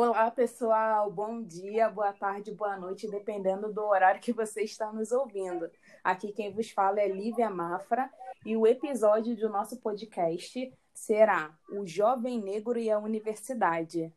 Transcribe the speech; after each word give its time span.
Olá, 0.00 0.30
pessoal. 0.30 1.10
Bom 1.10 1.42
dia, 1.42 1.90
boa 1.90 2.12
tarde, 2.12 2.52
boa 2.52 2.76
noite, 2.76 3.10
dependendo 3.10 3.72
do 3.72 3.82
horário 3.84 4.20
que 4.20 4.32
você 4.32 4.62
está 4.62 4.92
nos 4.92 5.10
ouvindo. 5.10 5.68
Aqui 6.04 6.30
quem 6.30 6.54
vos 6.54 6.70
fala 6.70 7.00
é 7.00 7.08
Lívia 7.08 7.50
Mafra 7.50 8.08
e 8.46 8.56
o 8.56 8.64
episódio 8.64 9.34
do 9.34 9.48
nosso 9.48 9.76
podcast 9.80 10.72
será 10.94 11.50
O 11.72 11.84
Jovem 11.84 12.40
Negro 12.40 12.78
e 12.78 12.88
a 12.88 12.96
Universidade. 12.96 14.12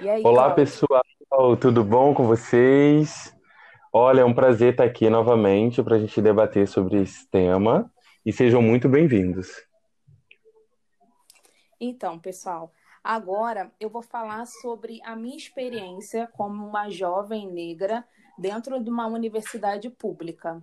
E 0.00 0.08
aí, 0.08 0.22
Olá, 0.24 0.44
Cláudio? 0.44 0.56
pessoal. 0.56 1.56
Tudo 1.60 1.84
bom 1.84 2.14
com 2.14 2.26
vocês? 2.26 3.36
Olha, 3.92 4.22
é 4.22 4.24
um 4.24 4.32
prazer 4.32 4.70
estar 4.72 4.84
aqui 4.84 5.10
novamente 5.10 5.82
para 5.82 5.96
a 5.96 5.98
gente 5.98 6.22
debater 6.22 6.66
sobre 6.66 7.02
esse 7.02 7.28
tema 7.28 7.92
e 8.24 8.32
sejam 8.32 8.62
muito 8.62 8.88
bem-vindos. 8.88 9.62
Então, 11.78 12.18
pessoal, 12.18 12.72
Agora 13.02 13.72
eu 13.80 13.90
vou 13.90 14.02
falar 14.02 14.46
sobre 14.46 15.00
a 15.04 15.16
minha 15.16 15.36
experiência 15.36 16.28
como 16.36 16.64
uma 16.66 16.88
jovem 16.88 17.50
negra 17.50 18.06
dentro 18.38 18.82
de 18.82 18.88
uma 18.88 19.06
universidade 19.06 19.90
pública. 19.90 20.62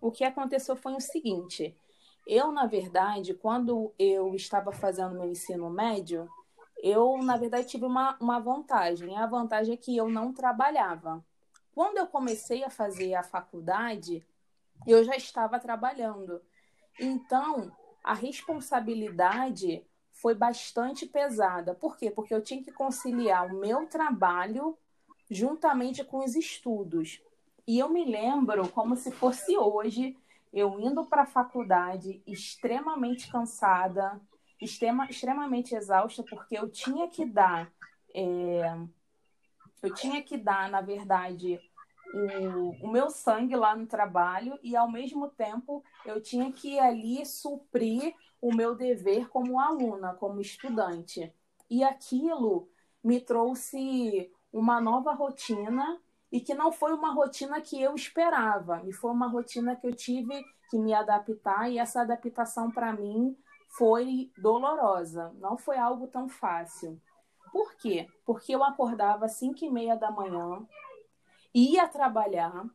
O 0.00 0.10
que 0.10 0.24
aconteceu 0.24 0.74
foi 0.74 0.94
o 0.94 1.00
seguinte: 1.00 1.76
eu, 2.26 2.50
na 2.50 2.66
verdade, 2.66 3.34
quando 3.34 3.94
eu 3.98 4.34
estava 4.34 4.72
fazendo 4.72 5.14
meu 5.14 5.30
ensino 5.30 5.70
médio, 5.70 6.28
eu, 6.82 7.18
na 7.18 7.36
verdade, 7.36 7.68
tive 7.68 7.84
uma, 7.84 8.16
uma 8.20 8.40
vantagem. 8.40 9.16
A 9.16 9.26
vantagem 9.26 9.74
é 9.74 9.76
que 9.76 9.96
eu 9.96 10.08
não 10.08 10.32
trabalhava. 10.32 11.24
Quando 11.72 11.98
eu 11.98 12.06
comecei 12.06 12.64
a 12.64 12.70
fazer 12.70 13.14
a 13.14 13.22
faculdade, 13.22 14.26
eu 14.86 15.04
já 15.04 15.14
estava 15.14 15.60
trabalhando. 15.60 16.42
Então, 16.98 17.70
a 18.02 18.12
responsabilidade 18.12 19.86
foi 20.16 20.34
bastante 20.34 21.06
pesada. 21.06 21.74
Por 21.74 21.96
quê? 21.96 22.10
Porque 22.10 22.34
eu 22.34 22.42
tinha 22.42 22.62
que 22.62 22.72
conciliar 22.72 23.46
o 23.46 23.58
meu 23.58 23.86
trabalho 23.86 24.76
juntamente 25.30 26.02
com 26.04 26.24
os 26.24 26.34
estudos. 26.34 27.20
E 27.66 27.78
eu 27.78 27.88
me 27.88 28.04
lembro 28.04 28.68
como 28.68 28.96
se 28.96 29.10
fosse 29.10 29.56
hoje, 29.58 30.16
eu 30.52 30.80
indo 30.80 31.04
para 31.04 31.22
a 31.22 31.26
faculdade 31.26 32.22
extremamente 32.26 33.30
cansada, 33.30 34.20
extrema, 34.60 35.06
extremamente 35.10 35.74
exausta, 35.74 36.22
porque 36.22 36.56
eu 36.56 36.70
tinha 36.70 37.08
que 37.08 37.26
dar, 37.26 37.70
é, 38.14 38.74
eu 39.82 39.92
tinha 39.92 40.22
que 40.22 40.38
dar, 40.38 40.70
na 40.70 40.80
verdade, 40.80 41.60
o, 42.14 42.86
o 42.86 42.88
meu 42.88 43.10
sangue 43.10 43.54
lá 43.54 43.76
no 43.76 43.86
trabalho 43.86 44.58
e, 44.62 44.74
ao 44.76 44.90
mesmo 44.90 45.28
tempo, 45.28 45.84
eu 46.06 46.22
tinha 46.22 46.50
que 46.52 46.78
ali 46.78 47.26
suprir 47.26 48.14
o 48.40 48.54
meu 48.54 48.74
dever 48.74 49.28
como 49.28 49.60
aluna, 49.60 50.14
como 50.14 50.40
estudante. 50.40 51.32
E 51.68 51.82
aquilo 51.82 52.68
me 53.02 53.20
trouxe 53.20 54.30
uma 54.52 54.80
nova 54.80 55.12
rotina 55.12 56.00
e 56.30 56.40
que 56.40 56.54
não 56.54 56.72
foi 56.72 56.92
uma 56.92 57.12
rotina 57.12 57.60
que 57.60 57.80
eu 57.80 57.94
esperava, 57.94 58.82
e 58.84 58.92
foi 58.92 59.10
uma 59.10 59.28
rotina 59.28 59.76
que 59.76 59.86
eu 59.86 59.94
tive 59.94 60.44
que 60.68 60.78
me 60.78 60.92
adaptar 60.92 61.70
e 61.70 61.78
essa 61.78 62.02
adaptação 62.02 62.70
para 62.70 62.92
mim 62.92 63.36
foi 63.68 64.32
dolorosa, 64.36 65.32
não 65.38 65.56
foi 65.56 65.78
algo 65.78 66.06
tão 66.08 66.28
fácil. 66.28 67.00
Por 67.52 67.74
quê? 67.76 68.08
Porque 68.24 68.54
eu 68.54 68.64
acordava 68.64 69.26
às 69.26 69.32
5 69.32 69.64
e 69.64 69.70
meia 69.70 69.96
da 69.96 70.10
manhã, 70.10 70.66
ia 71.54 71.86
trabalhar 71.86 72.66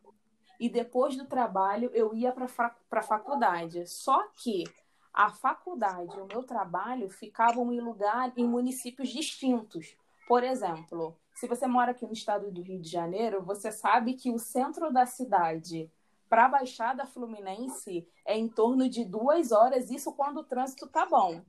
e 0.58 0.68
depois 0.68 1.16
do 1.16 1.26
trabalho 1.26 1.90
eu 1.92 2.14
ia 2.14 2.32
para 2.32 2.46
a 2.90 3.02
faculdade. 3.02 3.86
Só 3.86 4.28
que 4.36 4.64
a 5.12 5.30
faculdade 5.30 6.16
e 6.16 6.20
o 6.20 6.26
meu 6.26 6.42
trabalho 6.42 7.10
ficavam 7.10 7.72
em 7.72 7.80
lugar 7.80 8.32
em 8.36 8.46
municípios 8.46 9.10
distintos. 9.10 9.96
Por 10.26 10.42
exemplo, 10.42 11.16
se 11.34 11.46
você 11.46 11.66
mora 11.66 11.90
aqui 11.90 12.06
no 12.06 12.12
estado 12.12 12.50
do 12.50 12.62
Rio 12.62 12.80
de 12.80 12.88
Janeiro, 12.88 13.42
você 13.42 13.70
sabe 13.70 14.14
que 14.14 14.30
o 14.30 14.38
centro 14.38 14.92
da 14.92 15.04
cidade 15.04 15.90
para 16.28 16.46
a 16.46 16.48
Baixada 16.48 17.04
Fluminense 17.04 18.08
é 18.24 18.38
em 18.38 18.48
torno 18.48 18.88
de 18.88 19.04
duas 19.04 19.52
horas, 19.52 19.90
isso 19.90 20.12
quando 20.12 20.38
o 20.38 20.44
trânsito 20.44 20.86
tá 20.86 21.04
bom, 21.04 21.42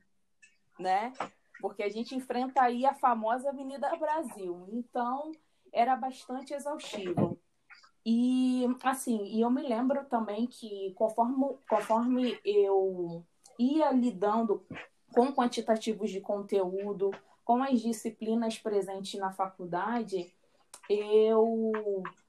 né? 0.77 1.13
Porque 1.61 1.83
a 1.83 1.89
gente 1.89 2.13
enfrenta 2.13 2.61
aí 2.61 2.85
a 2.85 2.93
famosa 2.93 3.49
Avenida 3.49 3.95
Brasil. 3.95 4.67
Então, 4.73 5.31
era 5.71 5.95
bastante 5.95 6.53
exaustivo. 6.53 7.39
E, 8.05 8.65
assim, 8.83 9.23
e 9.23 9.39
eu 9.39 9.49
me 9.49 9.61
lembro 9.61 10.03
também 10.05 10.45
que 10.45 10.93
conforme, 10.95 11.57
conforme 11.69 12.37
eu 12.43 13.25
ia 13.59 13.91
lidando 13.91 14.65
com 15.13 15.31
quantitativos 15.31 16.09
de 16.09 16.19
conteúdo, 16.19 17.11
com 17.45 17.61
as 17.61 17.81
disciplinas 17.81 18.57
presentes 18.57 19.19
na 19.19 19.31
faculdade, 19.31 20.33
eu 20.89 21.71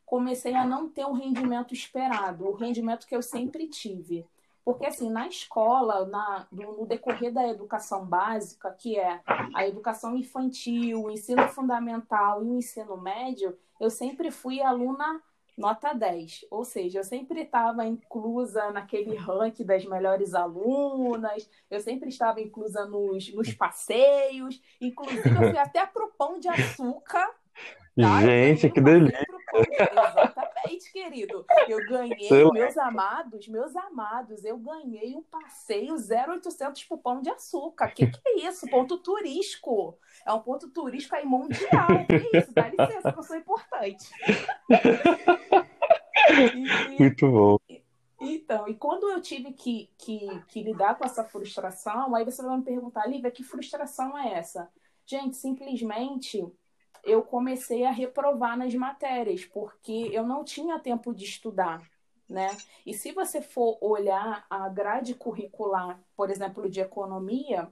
comecei 0.05 0.55
a 0.55 0.67
não 0.67 0.89
ter 0.89 1.05
o 1.05 1.13
rendimento 1.13 1.73
esperado, 1.73 2.47
o 2.47 2.55
rendimento 2.55 3.07
que 3.07 3.17
eu 3.17 3.23
sempre 3.23 3.69
tive. 3.69 4.27
Porque, 4.65 4.87
assim, 4.87 5.11
na 5.11 5.29
escola, 5.29 6.07
na, 6.07 6.47
no 6.51 6.87
decorrer 6.87 7.33
da 7.33 7.47
educação 7.47 8.05
básica, 8.05 8.71
que 8.71 8.99
é 8.99 9.21
a 9.55 9.67
educação 9.67 10.17
infantil, 10.17 11.03
o 11.03 11.11
ensino 11.11 11.47
fundamental 11.49 12.43
e 12.43 12.49
o 12.49 12.57
ensino 12.57 12.97
médio, 12.97 13.57
eu 13.79 13.91
sempre 13.91 14.31
fui 14.31 14.63
aluna 14.63 15.23
nota 15.57 15.93
10. 15.93 16.47
Ou 16.51 16.65
seja, 16.65 17.01
eu 17.01 17.05
sempre 17.05 17.43
estava 17.43 17.85
inclusa 17.87 18.71
naquele 18.71 19.15
ranking 19.17 19.65
das 19.65 19.85
melhores 19.85 20.35
alunas, 20.35 21.49
eu 21.71 21.81
sempre 21.81 22.09
estava 22.09 22.41
inclusa 22.41 22.85
nos, 22.87 23.33
nos 23.33 23.53
passeios, 23.55 24.61
inclusive 24.81 25.29
eu 25.29 25.51
fui 25.51 25.59
até 25.59 25.85
pro 25.87 26.13
pão 26.19 26.39
de 26.39 26.49
açúcar. 26.49 27.29
Tá? 27.97 28.23
Gente, 28.23 28.69
que 28.71 28.81
delícia! 28.81 29.24
Exatamente, 29.55 30.93
querido. 30.93 31.45
Eu 31.69 31.79
ganhei, 31.87 32.29
Sei 32.29 32.51
meus 32.51 32.75
lá. 32.75 32.89
amados, 32.89 33.49
meus 33.49 33.77
amados, 33.77 34.45
eu 34.45 34.57
ganhei 34.59 35.15
um 35.15 35.23
passeio 35.23 35.95
0800 35.95 36.85
pro 36.85 36.99
Pão 36.99 37.21
de 37.21 37.31
Açúcar. 37.31 37.89
Que 37.89 38.07
que 38.07 38.21
é 38.27 38.49
isso? 38.49 38.69
Ponto 38.69 38.99
turístico. 38.99 39.99
É 40.27 40.33
um 40.33 40.41
ponto 40.41 40.69
turístico 40.71 41.15
aí 41.17 41.25
mundial. 41.25 41.89
Que 42.07 42.39
isso? 42.39 42.53
Dá 42.53 42.69
licença, 42.69 43.13
que 43.13 43.19
eu 43.19 43.23
sou 43.23 43.37
importante. 43.37 44.11
E, 46.91 46.99
Muito 46.99 47.31
bom. 47.31 47.59
Então, 48.21 48.67
e 48.69 48.75
quando 48.75 49.11
eu 49.11 49.21
tive 49.21 49.53
que, 49.53 49.91
que, 49.99 50.27
que 50.49 50.63
lidar 50.63 50.97
com 50.97 51.05
essa 51.05 51.25
frustração, 51.25 52.15
aí 52.15 52.25
você 52.25 52.43
vai 52.43 52.57
me 52.57 52.65
perguntar, 52.65 53.07
Lívia, 53.07 53.31
que 53.31 53.43
frustração 53.43 54.17
é 54.17 54.35
essa? 54.35 54.71
Gente, 55.05 55.37
simplesmente 55.37 56.43
eu 57.05 57.23
comecei 57.23 57.85
a 57.85 57.91
reprovar 57.91 58.57
nas 58.57 58.75
matérias, 58.75 59.45
porque 59.45 60.11
eu 60.13 60.27
não 60.27 60.45
tinha 60.45 60.79
tempo 60.79 61.15
de 61.15 61.25
estudar, 61.25 61.83
né? 62.29 62.57
E 62.85 62.95
se 62.95 63.13
você 63.13 63.41
for 63.41 63.79
olhar 63.81 64.47
a 64.49 64.69
grade 64.69 65.15
curricular, 65.15 66.01
por 66.17 66.31
exemplo, 66.31 66.69
de 66.69 66.81
economia, 66.81 67.71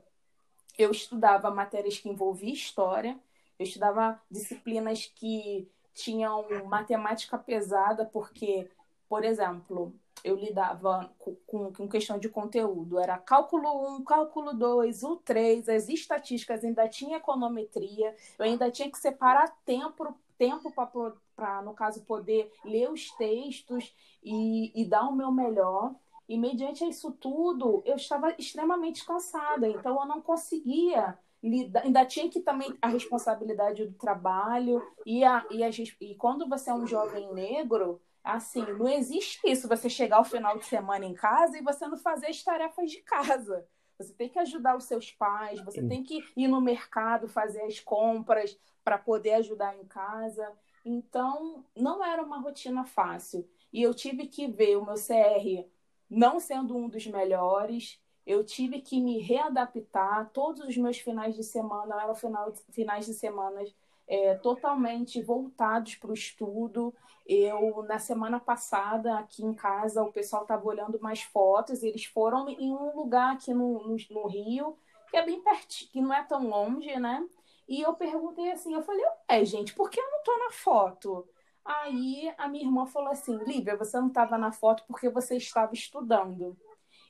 eu 0.79 0.91
estudava 0.91 1.51
matérias 1.51 1.99
que 1.99 2.09
envolviam 2.09 2.53
história, 2.53 3.19
eu 3.59 3.65
estudava 3.65 4.21
disciplinas 4.31 5.07
que 5.07 5.69
tinham 5.95 6.65
matemática 6.67 7.37
pesada, 7.39 8.05
porque, 8.05 8.71
por 9.09 9.25
exemplo, 9.25 9.95
eu 10.25 10.37
lidava 10.37 11.11
com, 11.19 11.73
com, 11.73 11.89
questão 11.89 12.19
de 12.19 12.29
conteúdo. 12.29 12.99
Era 12.99 13.19
cálculo 13.19 13.97
1, 13.97 14.05
cálculo 14.05 14.55
2, 14.55 15.03
o 15.03 15.17
3, 15.17 15.69
as 15.69 15.89
estatísticas, 15.89 16.65
ainda 16.65 16.89
tinha 16.89 17.17
econometria, 17.17 18.15
eu 18.39 18.45
ainda 18.45 18.71
tinha 18.71 18.91
que 18.91 18.99
separar 18.99 19.57
tempo 19.65 20.17
tempo 20.39 20.73
para, 20.73 21.63
no 21.63 21.73
caso, 21.73 22.03
poder 22.03 22.51
ler 22.65 22.91
os 22.91 23.13
textos 23.13 23.95
e, 24.25 24.73
e 24.75 24.85
dar 24.85 25.09
o 25.09 25.15
meu 25.15 25.31
melhor. 25.31 25.95
E 26.29 26.37
mediante 26.37 26.85
isso 26.85 27.13
tudo, 27.13 27.81
eu 27.85 27.95
estava 27.95 28.35
extremamente 28.37 29.05
cansada, 29.05 29.69
então 29.69 30.01
eu 30.01 30.07
não 30.07 30.21
conseguia 30.21 31.17
lidar, 31.43 31.83
ainda 31.83 32.05
tinha 32.05 32.29
que 32.29 32.41
também 32.41 32.77
a 32.81 32.89
responsabilidade 32.89 33.87
do 33.87 33.95
trabalho 33.95 34.83
e, 35.05 35.23
a, 35.23 35.45
e, 35.51 35.63
a, 35.63 35.71
e 36.01 36.15
quando 36.15 36.49
você 36.49 36.71
é 36.71 36.75
um 36.75 36.87
jovem 36.87 37.33
negro, 37.33 38.01
Assim, 38.23 38.63
não 38.79 38.89
existe 38.89 39.41
isso, 39.45 39.69
você 39.69 39.91
chegar 39.91 40.19
ao 40.19 40.25
final 40.25 40.57
de 40.57 40.65
semana 40.65 41.05
em 41.05 41.15
casa 41.15 41.59
e 41.59 41.63
você 41.63 41.87
não 41.87 41.97
fazer 41.97 42.27
as 42.27 42.43
tarefas 42.43 42.91
de 42.91 43.03
casa. 43.03 43.67
Você 43.99 44.13
tem 44.15 44.29
que 44.29 44.39
ajudar 44.39 44.77
os 44.77 44.85
seus 44.85 45.11
pais, 45.13 45.61
você 45.61 45.83
tem 45.87 46.03
que 46.03 46.25
ir 46.37 46.49
no 46.49 46.61
mercado 46.61 47.29
fazer 47.29 47.63
as 47.63 47.79
compras 47.81 48.59
para 48.85 48.99
poder 48.99 49.35
ajudar 49.35 49.77
em 49.77 49.85
casa. 49.85 50.51
Então, 50.85 51.65
não 51.77 52.05
era 52.05 52.23
uma 52.23 52.41
rotina 52.41 52.85
fácil. 52.85 53.49
E 53.73 53.83
eu 53.83 53.95
tive 53.95 54.27
que 54.27 54.49
ver 54.49 54.77
o 54.77 54.85
meu 54.85 54.95
CR 54.95 55.69
não 56.13 56.39
sendo 56.39 56.77
um 56.77 56.89
dos 56.89 57.07
melhores, 57.07 57.99
eu 58.27 58.45
tive 58.45 58.81
que 58.81 59.01
me 59.01 59.19
readaptar. 59.19 60.31
Todos 60.31 60.61
os 60.61 60.77
meus 60.77 60.99
finais 60.99 61.35
de 61.35 61.43
semana 61.43 62.03
eram 62.03 62.15
final, 62.15 62.53
finais 62.71 63.07
de 63.07 63.15
semana 63.15 63.61
é, 64.07 64.35
totalmente 64.35 65.23
voltados 65.23 65.95
para 65.97 66.11
o 66.11 66.15
estudo. 66.15 66.95
Eu, 67.27 67.85
na 67.89 67.99
semana 67.99 68.41
passada, 68.41 69.19
aqui 69.19 69.45
em 69.45 69.55
casa, 69.55 70.03
o 70.03 70.13
pessoal 70.13 70.43
estava 70.43 70.67
olhando 70.67 71.01
mais 71.01 71.23
fotos, 71.23 71.83
eles 71.83 72.05
foram 72.05 72.49
em 72.49 72.73
um 72.73 72.95
lugar 72.97 73.35
aqui 73.35 73.55
no, 73.55 73.87
no, 73.87 73.97
no, 74.11 74.27
Rio, 74.27 74.77
que 75.11 75.17
é 75.17 75.25
bem 75.25 75.41
pertinho, 75.41 75.91
que 75.91 76.01
não 76.01 76.13
é 76.13 76.23
tão 76.25 76.49
longe, 76.49 76.99
né? 76.99 77.27
E 77.69 77.81
eu 77.81 77.95
perguntei 77.95 78.51
assim, 78.51 78.75
eu 78.75 78.83
falei, 78.83 79.05
é, 79.29 79.45
gente, 79.45 79.75
por 79.75 79.89
que 79.89 80.01
eu 80.01 80.11
não 80.11 80.23
tô 80.23 80.37
na 80.39 80.51
foto? 80.51 81.27
Aí 81.65 82.33
a 82.37 82.49
minha 82.49 82.65
irmã 82.65 82.87
falou 82.87 83.11
assim, 83.11 83.37
Lívia, 83.45 83.77
você 83.77 83.99
não 83.99 84.09
estava 84.09 84.37
na 84.37 84.51
foto 84.51 84.83
porque 84.87 85.09
você 85.09 85.37
estava 85.37 85.73
estudando. 85.73 86.57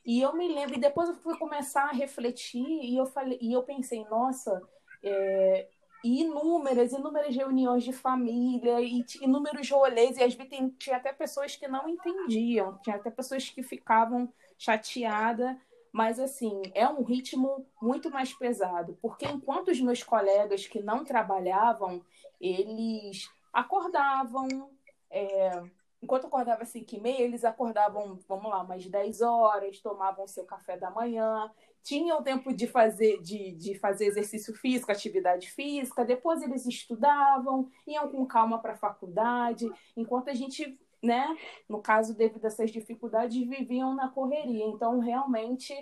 E 0.05 0.21
eu 0.21 0.33
me 0.33 0.47
lembro, 0.47 0.75
e 0.75 0.79
depois 0.79 1.09
eu 1.09 1.15
fui 1.15 1.37
começar 1.37 1.85
a 1.85 1.93
refletir 1.93 2.65
e 2.65 2.95
eu 2.97 3.05
falei, 3.05 3.37
e 3.41 3.53
eu 3.53 3.63
pensei, 3.63 4.03
nossa, 4.05 4.61
é, 5.01 5.67
inúmeras, 6.03 6.91
inúmeras 6.91 7.35
reuniões 7.35 7.83
de 7.83 7.93
família 7.93 8.81
e 8.81 9.05
inúmeros 9.21 9.69
rolês, 9.69 10.17
e 10.17 10.23
às 10.23 10.33
vezes 10.33 10.73
tinha 10.77 10.97
até 10.97 11.13
pessoas 11.13 11.55
que 11.55 11.67
não 11.67 11.87
entendiam, 11.87 12.77
tinha 12.83 12.97
até 12.97 13.09
pessoas 13.09 13.49
que 13.49 13.63
ficavam 13.63 14.31
chateadas, 14.57 15.55
mas 15.91 16.19
assim, 16.19 16.61
é 16.73 16.87
um 16.87 17.03
ritmo 17.03 17.65
muito 17.81 18.09
mais 18.09 18.33
pesado, 18.33 18.97
porque 19.01 19.25
enquanto 19.25 19.69
os 19.69 19.79
meus 19.79 20.03
colegas 20.03 20.67
que 20.67 20.81
não 20.81 21.03
trabalhavam, 21.03 22.03
eles 22.41 23.29
acordavam, 23.53 24.71
é, 25.09 25.63
enquanto 26.01 26.27
acordava 26.27 26.63
às 26.63 26.69
5 26.69 26.95
e 26.95 26.99
meia, 26.99 27.21
eles 27.21 27.45
acordavam, 27.45 28.19
vamos 28.27 28.49
lá, 28.49 28.61
umas 28.61 28.85
10 28.85 29.21
horas, 29.21 29.79
tomavam 29.79 30.27
seu 30.27 30.43
café 30.43 30.75
da 30.75 30.89
manhã, 30.89 31.49
tinham 31.83 32.23
tempo 32.23 32.53
de 32.53 32.65
fazer, 32.65 33.21
de, 33.21 33.51
de 33.51 33.77
fazer 33.77 34.05
exercício 34.05 34.55
físico, 34.55 34.91
atividade 34.91 35.51
física, 35.51 36.05
depois 36.05 36.41
eles 36.41 36.65
estudavam, 36.65 37.69
iam 37.85 38.07
com 38.09 38.25
calma 38.25 38.57
para 38.57 38.73
a 38.73 38.77
faculdade, 38.77 39.69
enquanto 39.95 40.29
a 40.29 40.33
gente, 40.33 40.79
né, 41.03 41.37
no 41.67 41.81
caso, 41.81 42.15
devido 42.15 42.45
a 42.45 42.47
essas 42.47 42.71
dificuldades, 42.71 43.35
viviam 43.47 43.93
na 43.93 44.07
correria. 44.09 44.65
Então, 44.65 44.99
realmente, 44.99 45.73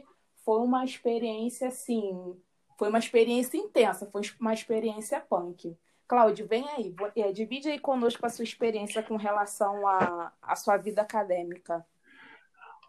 foi 0.44 0.60
uma 0.60 0.84
experiência, 0.84 1.68
assim, 1.68 2.36
foi 2.80 2.90
uma 2.90 3.00
experiência 3.00 3.58
intensa, 3.58 4.10
foi 4.12 4.24
uma 4.40 4.54
experiência 4.54 5.20
punk. 5.22 5.78
Cláudio, 6.08 6.48
vem 6.48 6.68
aí, 6.70 6.94
é, 7.16 7.32
divide 7.32 7.70
aí 7.70 7.80
conosco 7.80 8.26
a 8.26 8.30
sua 8.30 8.44
experiência 8.44 9.04
com 9.04 9.16
relação 9.16 9.88
à, 9.88 10.34
à 10.42 10.56
sua 10.56 10.78
vida 10.78 11.04
acadêmica. 11.04 11.86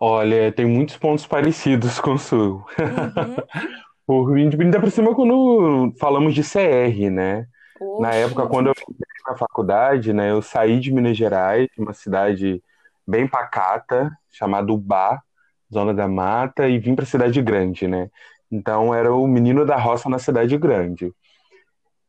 Olha, 0.04 0.50
tem 0.50 0.66
muitos 0.66 0.96
pontos 0.96 1.24
parecidos 1.28 2.00
com 2.00 2.14
o 2.14 2.18
seu. 2.18 2.54
Uhum. 2.56 2.64
Por, 4.04 4.36
ainda 4.36 4.80
por 4.80 4.90
cima, 4.90 5.14
quando 5.14 5.94
falamos 5.96 6.34
de 6.34 6.42
CR, 6.42 7.08
né? 7.08 7.46
Oxe. 7.80 8.02
Na 8.02 8.12
época, 8.12 8.48
quando 8.48 8.66
eu 8.66 8.72
entrei 8.72 9.22
na 9.28 9.36
faculdade, 9.36 10.12
né, 10.12 10.32
eu 10.32 10.42
saí 10.42 10.80
de 10.80 10.92
Minas 10.92 11.16
Gerais, 11.16 11.68
uma 11.78 11.92
cidade 11.92 12.60
bem 13.06 13.28
pacata, 13.28 14.10
chamada 14.28 14.72
Ubá, 14.72 15.22
Zona 15.72 15.94
da 15.94 16.08
Mata, 16.08 16.68
e 16.68 16.80
vim 16.80 16.96
para 16.96 17.06
cidade 17.06 17.40
grande, 17.40 17.86
né? 17.86 18.10
Então, 18.50 18.92
era 18.92 19.14
o 19.14 19.24
menino 19.28 19.64
da 19.64 19.76
roça 19.76 20.10
na 20.10 20.18
cidade 20.18 20.58
grande. 20.58 21.14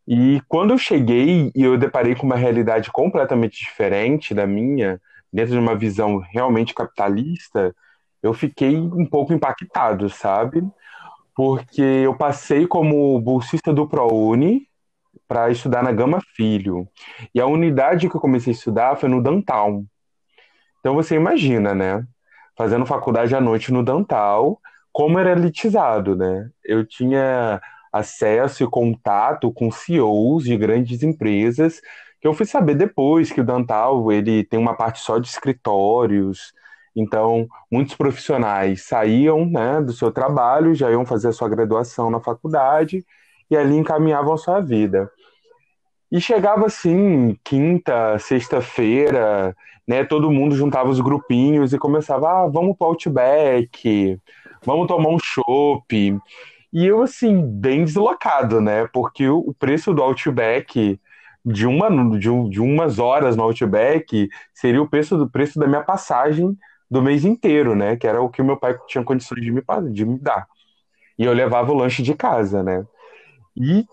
E 0.08 0.42
quando 0.48 0.72
eu 0.72 0.80
cheguei 0.80 1.52
e 1.56 1.62
eu 1.62 1.78
deparei 1.78 2.16
com 2.16 2.26
uma 2.26 2.38
realidade 2.38 2.92
completamente 2.92 3.60
diferente 3.60 4.34
da 4.34 4.48
minha, 4.48 5.00
dentro 5.34 5.54
de 5.54 5.60
uma 5.60 5.76
visão 5.76 6.20
realmente 6.20 6.76
capitalista, 6.76 7.76
eu 8.22 8.34
fiquei 8.34 8.78
um 8.78 9.06
pouco 9.06 9.34
impactado, 9.34 10.10
sabe? 10.10 10.64
Porque 11.36 11.82
eu 11.82 12.16
passei 12.16 12.68
como 12.68 13.20
bolsista 13.20 13.74
do 13.74 13.88
ProUni 13.88 14.68
para 15.28 15.50
estudar 15.50 15.84
na 15.84 15.92
Gama 15.92 16.22
Filho. 16.36 16.88
E 17.34 17.42
a 17.42 17.48
unidade 17.48 18.08
que 18.08 18.16
eu 18.16 18.22
comecei 18.22 18.54
a 18.54 18.56
estudar 18.56 18.96
foi 18.96 19.10
no 19.10 19.22
Downtown. 19.22 19.86
Então 20.80 20.94
você 20.94 21.16
imagina, 21.16 21.74
né? 21.74 22.06
Fazendo 22.56 22.86
faculdade 22.86 23.36
à 23.36 23.42
noite 23.42 23.74
no 23.74 23.84
Downtown, 23.84 24.58
como 24.92 25.18
era 25.18 25.32
elitizado, 25.32 26.16
né? 26.16 26.50
Eu 26.64 26.86
tinha 26.86 27.60
acesso 27.92 28.64
e 28.64 28.70
contato 28.70 29.52
com 29.52 29.72
CEOs 29.72 30.44
de 30.44 30.56
grandes 30.56 31.02
empresas, 31.04 31.82
que 32.24 32.28
eu 32.30 32.34
fui 32.34 32.46
saber 32.46 32.76
depois 32.76 33.34
que 33.34 33.42
o 33.42 33.44
Dantal 33.44 34.10
ele 34.10 34.46
tem 34.46 34.58
uma 34.58 34.74
parte 34.74 35.02
só 35.02 35.20
de 35.20 35.28
escritórios, 35.28 36.54
então 36.96 37.50
muitos 37.70 37.96
profissionais 37.96 38.84
saíam 38.84 39.46
né, 39.46 39.82
do 39.82 39.92
seu 39.92 40.10
trabalho, 40.10 40.74
já 40.74 40.90
iam 40.90 41.06
fazer 41.06 41.28
a 41.28 41.32
sua 41.34 41.50
graduação 41.50 42.10
na 42.10 42.22
faculdade 42.22 43.06
e 43.52 43.58
ali 43.58 43.76
encaminhavam 43.76 44.34
a 44.34 44.38
sua 44.38 44.62
vida. 44.62 45.12
E 46.10 46.22
chegava 46.22 46.66
assim, 46.66 47.38
quinta, 47.44 48.18
sexta-feira, 48.20 49.54
né, 49.86 50.06
todo 50.06 50.32
mundo 50.32 50.56
juntava 50.56 50.88
os 50.88 51.02
grupinhos 51.02 51.74
e 51.74 51.78
começava, 51.78 52.30
ah, 52.30 52.48
vamos 52.48 52.78
o 52.80 52.86
Outback, 52.86 54.18
vamos 54.66 54.88
tomar 54.88 55.10
um 55.10 55.20
chopp. 55.20 56.18
E 56.72 56.86
eu, 56.86 57.02
assim, 57.02 57.46
bem 57.46 57.84
deslocado, 57.84 58.62
né? 58.62 58.88
Porque 58.94 59.28
o 59.28 59.54
preço 59.60 59.94
do 59.94 60.02
Outback 60.02 60.98
de, 61.46 61.68
uma, 61.68 61.90
de, 62.18 62.30
um, 62.30 62.50
de 62.50 62.62
umas 62.62 63.00
horas 63.00 63.36
no 63.36 63.44
Outback 63.44 64.30
seria 64.54 64.82
o 64.82 64.88
preço, 64.88 65.18
do 65.18 65.30
preço 65.30 65.60
da 65.60 65.68
minha 65.68 65.84
passagem 65.84 66.58
do 66.90 67.02
mês 67.02 67.26
inteiro, 67.26 67.76
né? 67.76 67.98
Que 67.98 68.08
era 68.08 68.22
o 68.22 68.30
que 68.30 68.42
o 68.42 68.46
meu 68.46 68.58
pai 68.58 68.78
tinha 68.88 69.04
condições 69.04 69.42
de 69.42 69.52
me, 69.52 69.62
de 69.92 70.06
me 70.06 70.20
dar. 70.20 70.48
E 71.18 71.26
eu 71.26 71.34
levava 71.34 71.72
o 71.72 71.76
lanche 71.76 72.02
de 72.04 72.14
casa, 72.14 72.64
né? 72.64 72.86
E, 73.56 73.86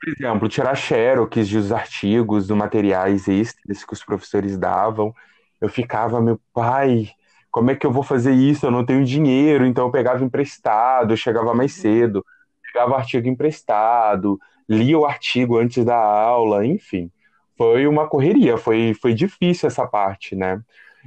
por 0.00 0.08
exemplo, 0.08 0.48
tirar 0.48 0.74
xerox 0.74 1.48
dos 1.50 1.72
artigos, 1.72 2.46
dos 2.46 2.56
materiais 2.56 3.28
extras 3.28 3.84
que 3.84 3.92
os 3.92 4.04
professores 4.04 4.56
davam, 4.58 5.14
eu 5.60 5.68
ficava, 5.68 6.20
meu 6.20 6.40
pai, 6.52 7.10
como 7.50 7.70
é 7.70 7.76
que 7.76 7.86
eu 7.86 7.92
vou 7.92 8.02
fazer 8.02 8.32
isso? 8.32 8.66
Eu 8.66 8.70
não 8.70 8.84
tenho 8.84 9.04
dinheiro, 9.04 9.66
então 9.66 9.86
eu 9.86 9.92
pegava 9.92 10.24
emprestado, 10.24 11.16
chegava 11.16 11.54
mais 11.54 11.72
cedo, 11.74 12.24
pegava 12.62 12.96
artigo 12.96 13.28
emprestado, 13.28 14.38
lia 14.68 14.98
o 14.98 15.06
artigo 15.06 15.58
antes 15.58 15.84
da 15.84 15.96
aula, 15.96 16.66
enfim. 16.66 17.10
Foi 17.56 17.86
uma 17.86 18.08
correria, 18.08 18.56
foi, 18.56 18.94
foi 18.94 19.14
difícil 19.14 19.66
essa 19.66 19.86
parte, 19.86 20.36
né? 20.36 20.60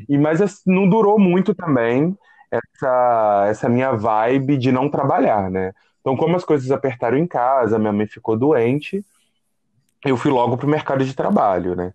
E, 0.09 0.17
mas 0.17 0.61
não 0.65 0.89
durou 0.89 1.19
muito 1.19 1.53
também 1.53 2.17
essa, 2.51 3.45
essa 3.49 3.69
minha 3.69 3.91
vibe 3.93 4.57
de 4.57 4.71
não 4.71 4.89
trabalhar, 4.89 5.49
né? 5.49 5.73
Então, 6.01 6.17
como 6.17 6.35
as 6.35 6.43
coisas 6.43 6.71
apertaram 6.71 7.17
em 7.17 7.27
casa, 7.27 7.77
minha 7.77 7.93
mãe 7.93 8.07
ficou 8.07 8.35
doente, 8.35 9.05
eu 10.03 10.17
fui 10.17 10.31
logo 10.31 10.57
para 10.57 10.65
o 10.65 10.69
mercado 10.69 11.05
de 11.05 11.15
trabalho, 11.15 11.75
né? 11.75 11.93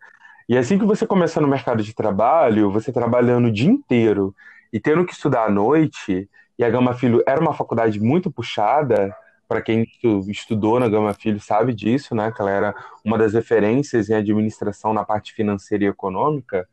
E 0.48 0.56
assim 0.56 0.78
que 0.78 0.84
você 0.84 1.06
começa 1.06 1.40
no 1.40 1.48
mercado 1.48 1.82
de 1.82 1.92
trabalho, 1.92 2.70
você 2.70 2.92
trabalhando 2.92 3.48
o 3.48 3.52
dia 3.52 3.68
inteiro 3.68 4.34
e 4.72 4.78
tendo 4.78 5.04
que 5.04 5.12
estudar 5.12 5.46
à 5.46 5.50
noite, 5.50 6.28
e 6.58 6.64
a 6.64 6.70
Gama 6.70 6.94
Filho 6.94 7.22
era 7.26 7.40
uma 7.40 7.52
faculdade 7.52 8.00
muito 8.00 8.30
puxada, 8.30 9.14
para 9.48 9.62
quem 9.62 9.86
estudou 10.28 10.80
na 10.80 10.88
Gama 10.88 11.14
Filho 11.14 11.40
sabe 11.40 11.74
disso, 11.74 12.14
né? 12.14 12.32
Que 12.32 12.40
ela 12.40 12.50
era 12.50 12.74
uma 13.04 13.16
das 13.18 13.34
referências 13.34 14.10
em 14.10 14.14
administração 14.14 14.92
na 14.92 15.04
parte 15.04 15.32
financeira 15.32 15.84
e 15.84 15.88
econômica, 15.88 16.68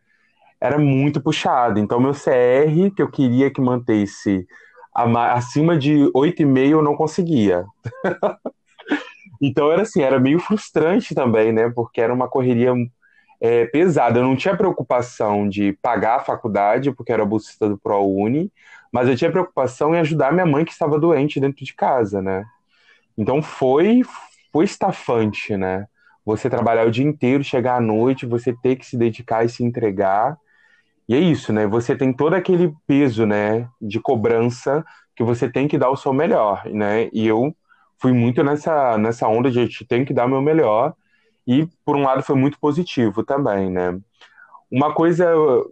era 0.59 0.77
muito 0.79 1.21
puxado. 1.21 1.79
Então, 1.79 1.99
meu 1.99 2.13
CR, 2.13 2.93
que 2.95 3.01
eu 3.01 3.11
queria 3.11 3.51
que 3.51 3.59
mantesse 3.59 4.47
acima 4.93 5.77
de 5.77 6.09
8,5, 6.13 6.69
eu 6.69 6.81
não 6.81 6.95
conseguia. 6.95 7.65
então, 9.41 9.71
era 9.71 9.81
assim, 9.81 10.01
era 10.01 10.19
meio 10.19 10.39
frustrante 10.39 11.13
também, 11.13 11.51
né? 11.51 11.69
Porque 11.69 11.99
era 11.99 12.13
uma 12.13 12.29
correria 12.29 12.73
é, 13.41 13.65
pesada. 13.65 14.19
Eu 14.19 14.23
não 14.23 14.37
tinha 14.37 14.55
preocupação 14.55 15.49
de 15.49 15.73
pagar 15.81 16.17
a 16.17 16.23
faculdade, 16.23 16.93
porque 16.93 17.11
era 17.11 17.25
bolsista 17.25 17.67
do 17.67 17.77
ProUni, 17.77 18.49
mas 18.89 19.09
eu 19.09 19.17
tinha 19.17 19.31
preocupação 19.31 19.93
em 19.93 19.99
ajudar 19.99 20.31
minha 20.31 20.45
mãe 20.45 20.63
que 20.63 20.71
estava 20.71 20.97
doente 20.97 21.41
dentro 21.41 21.65
de 21.65 21.73
casa, 21.73 22.21
né? 22.21 22.45
Então 23.17 23.41
foi, 23.41 24.01
foi 24.51 24.65
estafante, 24.65 25.55
né? 25.57 25.87
Você 26.25 26.49
trabalhar 26.49 26.87
o 26.87 26.91
dia 26.91 27.05
inteiro, 27.05 27.43
chegar 27.43 27.77
à 27.77 27.81
noite, 27.81 28.25
você 28.25 28.53
ter 28.61 28.77
que 28.77 28.85
se 28.85 28.97
dedicar 28.97 29.45
e 29.45 29.49
se 29.49 29.63
entregar. 29.63 30.37
E 31.07 31.15
é 31.15 31.19
isso, 31.19 31.51
né? 31.51 31.67
Você 31.67 31.95
tem 31.95 32.13
todo 32.13 32.33
aquele 32.33 32.73
peso, 32.87 33.25
né, 33.25 33.67
de 33.81 33.99
cobrança 33.99 34.83
que 35.15 35.23
você 35.23 35.49
tem 35.49 35.67
que 35.67 35.77
dar 35.77 35.89
o 35.89 35.97
seu 35.97 36.13
melhor, 36.13 36.65
né? 36.65 37.09
E 37.13 37.27
eu 37.27 37.55
fui 37.99 38.13
muito 38.13 38.43
nessa, 38.43 38.97
nessa 38.97 39.27
onda 39.27 39.51
de 39.51 39.59
eu 39.59 39.87
tenho 39.87 40.05
que 40.05 40.13
dar 40.13 40.25
o 40.25 40.29
meu 40.29 40.41
melhor 40.41 40.93
e, 41.47 41.67
por 41.85 41.95
um 41.95 42.03
lado, 42.03 42.23
foi 42.23 42.35
muito 42.35 42.59
positivo 42.59 43.23
também, 43.23 43.69
né? 43.69 43.99
Uma 44.71 44.93
coisa 44.93 45.27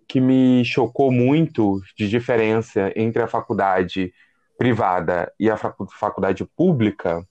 que 0.07 0.21
me 0.21 0.63
chocou 0.63 1.11
muito 1.11 1.81
de 1.97 2.07
diferença 2.07 2.91
entre 2.95 3.21
a 3.21 3.27
faculdade 3.27 4.13
privada 4.57 5.31
e 5.39 5.49
a 5.49 5.57
faculdade 5.57 6.45
pública 6.55 7.25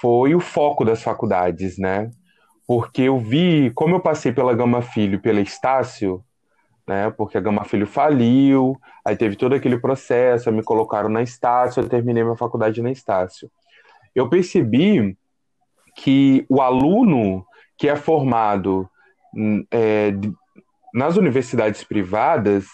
foi 0.00 0.34
o 0.34 0.40
foco 0.40 0.84
das 0.84 1.02
faculdades, 1.02 1.78
né? 1.78 2.10
Porque 2.66 3.02
eu 3.02 3.18
vi, 3.18 3.70
como 3.74 3.96
eu 3.96 4.00
passei 4.00 4.32
pela 4.32 4.54
Gama 4.54 4.82
Filho 4.82 5.20
pela 5.20 5.40
Estácio, 5.40 6.24
né? 6.86 7.10
Porque 7.10 7.36
a 7.36 7.40
Gama 7.40 7.64
Filho 7.64 7.86
faliu, 7.86 8.80
aí 9.04 9.16
teve 9.16 9.36
todo 9.36 9.54
aquele 9.54 9.78
processo, 9.78 10.50
me 10.50 10.62
colocaram 10.62 11.08
na 11.08 11.22
Estácio, 11.22 11.80
eu 11.80 11.88
terminei 11.88 12.22
minha 12.22 12.36
faculdade 12.36 12.82
na 12.82 12.90
Estácio. 12.90 13.50
Eu 14.14 14.28
percebi 14.28 15.16
que 15.96 16.44
o 16.48 16.60
aluno 16.60 17.44
que 17.76 17.88
é 17.88 17.96
formado 17.96 18.88
hum, 19.34 19.64
é, 19.70 20.12
nas 20.94 21.16
universidades 21.16 21.84
privadas, 21.84 22.66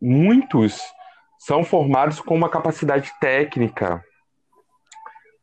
muitos 0.00 0.80
são 1.38 1.62
formados 1.62 2.20
com 2.20 2.34
uma 2.34 2.48
capacidade 2.48 3.12
técnica 3.20 4.02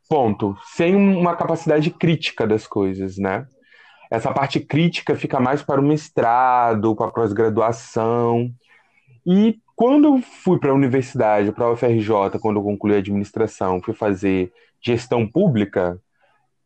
ponto, 0.10 0.58
sem 0.74 0.96
uma 0.96 1.36
capacidade 1.36 1.90
crítica 1.90 2.46
das 2.48 2.68
coisas, 2.68 3.18
né? 3.18 3.48
Essa 4.10 4.32
parte 4.32 4.60
crítica 4.60 5.16
fica 5.16 5.40
mais 5.40 5.64
para 5.64 5.82
o 5.82 5.84
mestrado, 5.84 6.96
para 6.96 7.08
a 7.08 7.12
pós-graduação. 7.12 8.52
E 9.26 9.60
quando 9.76 10.06
eu 10.06 10.22
fui 10.22 10.60
para 10.60 10.72
a 10.72 10.76
universidade, 10.76 11.52
para 11.52 11.66
a 11.66 11.72
UFRJ, 11.72 12.40
quando 12.40 12.58
eu 12.58 12.64
concluí 12.64 12.96
a 12.96 13.00
administração, 13.00 13.82
fui 13.82 13.94
fazer 13.94 14.54
gestão 14.80 15.28
pública, 15.28 16.00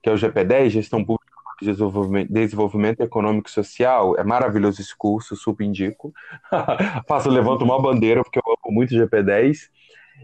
que 0.02 0.10
é 0.10 0.14
o 0.14 0.16
GP10, 0.16 0.70
Gestão 0.70 1.04
Pública 1.04 1.30
de 1.62 1.72
Desenvolvimento, 1.72 2.32
Desenvolvimento 2.32 3.02
Econômico 3.02 3.50
e 3.50 3.52
Social. 3.52 4.18
É 4.18 4.24
maravilhoso 4.24 4.82
esse 4.82 4.96
curso, 4.96 5.36
super 5.36 5.64
indico. 5.64 6.14
Faço, 7.08 7.30
levanto 7.30 7.64
uma 7.64 7.82
bandeira, 7.82 8.24
porque 8.24 8.40
eu 8.40 8.44
amo 8.46 8.76
muito 8.76 8.94
GP10. 8.94 9.70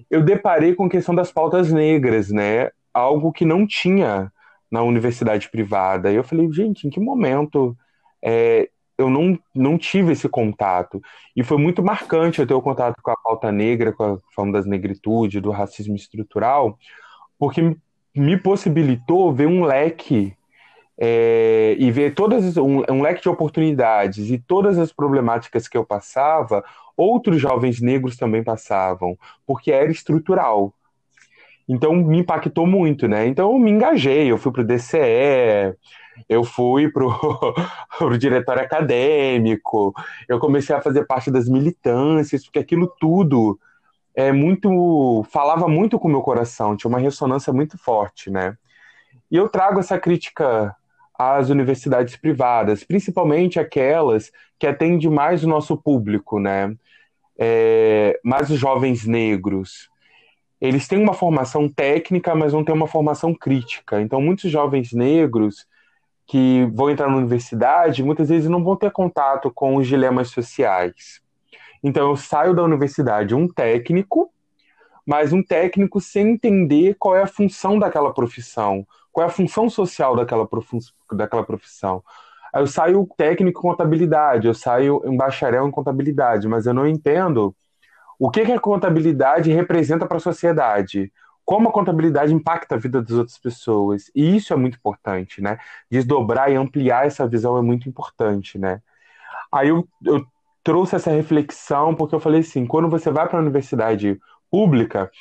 Eu 0.09 0.23
deparei 0.23 0.75
com 0.75 0.85
a 0.85 0.89
questão 0.89 1.15
das 1.15 1.31
pautas 1.31 1.71
negras, 1.71 2.29
né? 2.29 2.69
Algo 2.95 3.31
que 3.31 3.43
não 3.43 3.67
tinha 3.67 4.31
na 4.71 4.81
universidade 4.81 5.49
privada. 5.49 6.11
E 6.11 6.15
eu 6.15 6.23
falei, 6.23 6.51
gente, 6.51 6.87
em 6.87 6.89
que 6.89 6.99
momento 6.99 7.77
é, 8.23 8.69
eu 8.97 9.09
não, 9.09 9.37
não 9.53 9.77
tive 9.77 10.13
esse 10.13 10.29
contato? 10.29 11.01
E 11.35 11.43
foi 11.43 11.57
muito 11.57 11.83
marcante 11.83 12.39
eu 12.39 12.47
ter 12.47 12.53
o 12.53 12.61
contato 12.61 13.01
com 13.01 13.11
a 13.11 13.17
pauta 13.17 13.51
negra, 13.51 13.91
com 13.91 14.03
a 14.03 14.17
forma 14.33 14.53
das 14.53 14.65
negritude, 14.65 15.41
do 15.41 15.51
racismo 15.51 15.95
estrutural, 15.95 16.77
porque 17.37 17.75
me 18.15 18.37
possibilitou 18.37 19.33
ver 19.33 19.47
um 19.47 19.63
leque 19.65 20.35
é, 20.97 21.75
e 21.77 21.91
ver 21.91 22.13
todas 22.13 22.55
um, 22.55 22.83
um, 22.89 23.01
leque 23.01 23.21
de 23.21 23.29
oportunidades 23.29 24.29
e 24.29 24.37
todas 24.37 24.77
as 24.77 24.93
problemáticas 24.93 25.67
que 25.67 25.77
eu 25.77 25.85
passava, 25.85 26.63
outros 26.95 27.41
jovens 27.41 27.81
negros 27.81 28.15
também 28.15 28.43
passavam, 28.43 29.17
porque 29.45 29.71
era 29.71 29.91
estrutural. 29.91 30.73
Então 31.67 31.95
me 31.95 32.19
impactou 32.19 32.67
muito, 32.67 33.07
né? 33.07 33.27
Então 33.27 33.51
eu 33.51 33.59
me 33.59 33.71
engajei, 33.71 34.31
eu 34.31 34.37
fui 34.37 34.51
para 34.51 34.61
o 34.61 34.65
DCE, 34.65 35.75
eu 36.29 36.43
fui 36.43 36.89
para 36.91 37.05
o 37.05 38.17
diretório 38.17 38.61
acadêmico, 38.63 39.93
eu 40.29 40.39
comecei 40.39 40.75
a 40.75 40.81
fazer 40.81 41.05
parte 41.05 41.31
das 41.31 41.49
militâncias, 41.49 42.43
porque 42.43 42.59
aquilo 42.59 42.87
tudo 42.99 43.59
é 44.15 44.31
muito 44.31 45.23
falava 45.31 45.67
muito 45.67 45.99
com 45.99 46.07
o 46.07 46.11
meu 46.11 46.21
coração, 46.21 46.75
tinha 46.77 46.89
uma 46.89 46.99
ressonância 46.99 47.51
muito 47.51 47.77
forte, 47.77 48.29
né? 48.29 48.57
E 49.31 49.35
eu 49.37 49.49
trago 49.49 49.79
essa 49.79 49.99
crítica 49.99 50.75
às 51.17 51.49
universidades 51.49 52.15
privadas, 52.15 52.83
principalmente 52.83 53.59
aquelas 53.59 54.31
que 54.59 54.67
atendem 54.67 55.09
mais 55.09 55.43
o 55.43 55.47
nosso 55.47 55.77
público, 55.77 56.39
né? 56.39 56.75
É, 57.37 58.19
mais 58.23 58.49
os 58.49 58.59
jovens 58.59 59.05
negros. 59.05 59.89
Eles 60.67 60.87
têm 60.87 61.01
uma 61.01 61.13
formação 61.13 61.69
técnica, 61.69 62.35
mas 62.35 62.53
não 62.53 62.63
têm 62.63 62.75
uma 62.75 62.87
formação 62.87 63.33
crítica. 63.33 64.01
Então, 64.01 64.21
muitos 64.21 64.49
jovens 64.49 64.91
negros 64.93 65.67
que 66.27 66.65
vão 66.73 66.89
entrar 66.89 67.07
na 67.07 67.17
universidade, 67.17 68.03
muitas 68.03 68.29
vezes 68.29 68.49
não 68.49 68.63
vão 68.63 68.75
ter 68.75 68.91
contato 68.91 69.51
com 69.51 69.75
os 69.75 69.87
dilemas 69.87 70.29
sociais. 70.29 71.21
Então 71.83 72.09
eu 72.09 72.15
saio 72.15 72.55
da 72.55 72.63
universidade 72.63 73.35
um 73.35 73.47
técnico, 73.47 74.31
mas 75.05 75.31
um 75.31 75.43
técnico 75.43 76.01
sem 76.01 76.31
entender 76.31 76.95
qual 76.97 77.15
é 77.15 77.21
a 77.21 77.27
função 77.27 77.77
daquela 77.77 78.11
profissão, 78.11 78.85
qual 79.11 79.23
é 79.23 79.29
a 79.29 79.31
função 79.31 79.69
social 79.69 80.15
daquela, 80.15 80.47
daquela 81.11 81.43
profissão. 81.43 82.03
Eu 82.53 82.65
saio 82.65 83.07
técnico 83.15 83.59
em 83.59 83.61
contabilidade, 83.61 84.47
eu 84.47 84.53
saio 84.55 85.01
em 85.05 85.15
bacharel 85.15 85.67
em 85.67 85.71
contabilidade, 85.71 86.47
mas 86.47 86.65
eu 86.65 86.73
não 86.73 86.87
entendo 86.87 87.55
o 88.19 88.29
que, 88.29 88.45
que 88.45 88.51
a 88.51 88.59
contabilidade 88.59 89.51
representa 89.51 90.05
para 90.05 90.17
a 90.17 90.21
sociedade, 90.21 91.11
como 91.45 91.69
a 91.69 91.71
contabilidade 91.71 92.33
impacta 92.33 92.75
a 92.75 92.77
vida 92.77 93.01
das 93.01 93.11
outras 93.11 93.37
pessoas. 93.37 94.09
E 94.15 94.35
isso 94.35 94.51
é 94.51 94.55
muito 94.55 94.77
importante, 94.77 95.41
né? 95.41 95.59
Desdobrar 95.89 96.51
e 96.51 96.55
ampliar 96.55 97.05
essa 97.05 97.27
visão 97.27 97.57
é 97.57 97.61
muito 97.61 97.87
importante, 97.87 98.57
né? 98.57 98.81
Aí 99.51 99.69
eu, 99.69 99.87
eu 100.03 100.25
trouxe 100.63 100.95
essa 100.95 101.11
reflexão 101.11 101.93
porque 101.93 102.15
eu 102.15 102.19
falei 102.19 102.41
assim, 102.41 102.65
quando 102.65 102.89
você 102.89 103.11
vai 103.11 103.29
para 103.29 103.37
a 103.37 103.41
universidade 103.41 104.19
pública, 104.49 105.11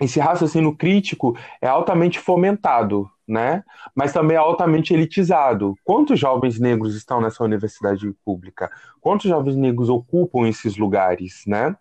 esse 0.00 0.20
raciocínio 0.20 0.76
crítico 0.76 1.36
é 1.60 1.66
altamente 1.66 2.20
fomentado, 2.20 3.10
né? 3.26 3.64
Mas 3.94 4.12
também 4.12 4.36
é 4.36 4.40
altamente 4.40 4.94
elitizado. 4.94 5.74
Quantos 5.82 6.20
jovens 6.20 6.60
negros 6.60 6.94
estão 6.94 7.20
nessa 7.20 7.42
universidade 7.42 8.08
pública? 8.24 8.70
Quantos 9.00 9.28
jovens 9.28 9.56
negros 9.56 9.88
ocupam 9.88 10.46
esses 10.48 10.76
lugares, 10.76 11.42
né? 11.46 11.74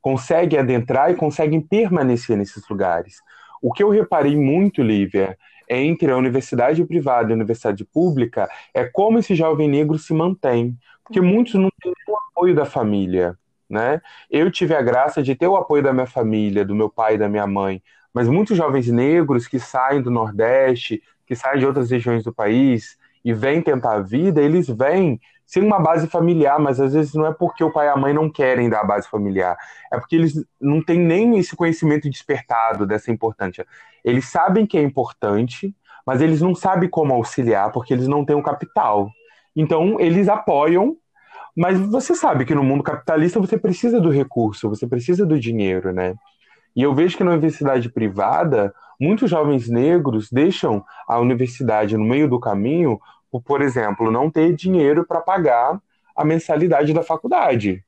Conseguem 0.00 0.58
adentrar 0.58 1.10
e 1.10 1.14
conseguem 1.14 1.60
permanecer 1.60 2.36
nesses 2.36 2.66
lugares. 2.68 3.16
O 3.62 3.72
que 3.72 3.82
eu 3.82 3.90
reparei 3.90 4.36
muito, 4.36 4.82
Lívia, 4.82 5.36
é 5.68 5.82
entre 5.82 6.10
a 6.10 6.16
universidade 6.16 6.84
privada 6.84 7.30
e 7.30 7.32
a 7.32 7.36
universidade 7.36 7.84
pública 7.84 8.48
é 8.74 8.84
como 8.84 9.18
esse 9.18 9.34
jovem 9.34 9.68
negro 9.68 9.98
se 9.98 10.12
mantém 10.12 10.76
porque 11.10 11.20
muitos 11.20 11.54
não 11.54 11.68
têm 11.82 11.92
o 12.08 12.16
apoio 12.16 12.54
da 12.54 12.64
família, 12.64 13.36
né? 13.68 14.00
Eu 14.30 14.48
tive 14.48 14.76
a 14.76 14.80
graça 14.80 15.20
de 15.20 15.34
ter 15.34 15.48
o 15.48 15.56
apoio 15.56 15.82
da 15.82 15.92
minha 15.92 16.06
família, 16.06 16.64
do 16.64 16.72
meu 16.72 16.88
pai 16.88 17.16
e 17.16 17.18
da 17.18 17.28
minha 17.28 17.48
mãe, 17.48 17.82
mas 18.14 18.28
muitos 18.28 18.56
jovens 18.56 18.86
negros 18.86 19.48
que 19.48 19.58
saem 19.58 20.00
do 20.00 20.08
Nordeste, 20.08 21.02
que 21.26 21.34
saem 21.34 21.58
de 21.58 21.66
outras 21.66 21.90
regiões 21.90 22.22
do 22.22 22.32
país 22.32 22.96
e 23.24 23.32
vêm 23.32 23.60
tentar 23.60 23.94
a 23.94 24.00
vida, 24.00 24.40
eles 24.40 24.68
vêm 24.68 25.20
sem 25.50 25.64
uma 25.64 25.80
base 25.80 26.06
familiar, 26.06 26.60
mas 26.60 26.80
às 26.80 26.94
vezes 26.94 27.12
não 27.12 27.26
é 27.26 27.34
porque 27.34 27.64
o 27.64 27.72
pai 27.72 27.88
e 27.88 27.90
a 27.90 27.96
mãe 27.96 28.14
não 28.14 28.30
querem 28.30 28.70
dar 28.70 28.82
a 28.82 28.84
base 28.84 29.08
familiar, 29.08 29.56
é 29.92 29.98
porque 29.98 30.14
eles 30.14 30.44
não 30.60 30.80
têm 30.80 31.00
nem 31.00 31.36
esse 31.38 31.56
conhecimento 31.56 32.08
despertado 32.08 32.86
dessa 32.86 33.10
importância. 33.10 33.66
Eles 34.04 34.26
sabem 34.26 34.64
que 34.64 34.78
é 34.78 34.82
importante, 34.82 35.74
mas 36.06 36.20
eles 36.20 36.40
não 36.40 36.54
sabem 36.54 36.88
como 36.88 37.12
auxiliar 37.12 37.72
porque 37.72 37.92
eles 37.92 38.06
não 38.06 38.24
têm 38.24 38.36
o 38.36 38.42
capital. 38.44 39.10
Então, 39.56 39.98
eles 39.98 40.28
apoiam, 40.28 40.96
mas 41.56 41.76
você 41.80 42.14
sabe 42.14 42.44
que 42.44 42.54
no 42.54 42.62
mundo 42.62 42.84
capitalista 42.84 43.40
você 43.40 43.58
precisa 43.58 44.00
do 44.00 44.08
recurso, 44.08 44.68
você 44.68 44.86
precisa 44.86 45.26
do 45.26 45.36
dinheiro, 45.36 45.92
né? 45.92 46.14
E 46.76 46.82
eu 46.82 46.94
vejo 46.94 47.16
que 47.16 47.24
na 47.24 47.32
universidade 47.32 47.90
privada, 47.90 48.72
muitos 49.00 49.28
jovens 49.28 49.68
negros 49.68 50.30
deixam 50.30 50.84
a 51.08 51.18
universidade 51.18 51.96
no 51.96 52.04
meio 52.04 52.28
do 52.28 52.38
caminho 52.38 53.00
por, 53.30 53.42
por 53.42 53.62
exemplo, 53.62 54.10
não 54.10 54.30
ter 54.30 54.54
dinheiro 54.54 55.04
para 55.06 55.20
pagar 55.20 55.80
a 56.16 56.24
mensalidade 56.24 56.92
da 56.92 57.02
faculdade, 57.02 57.84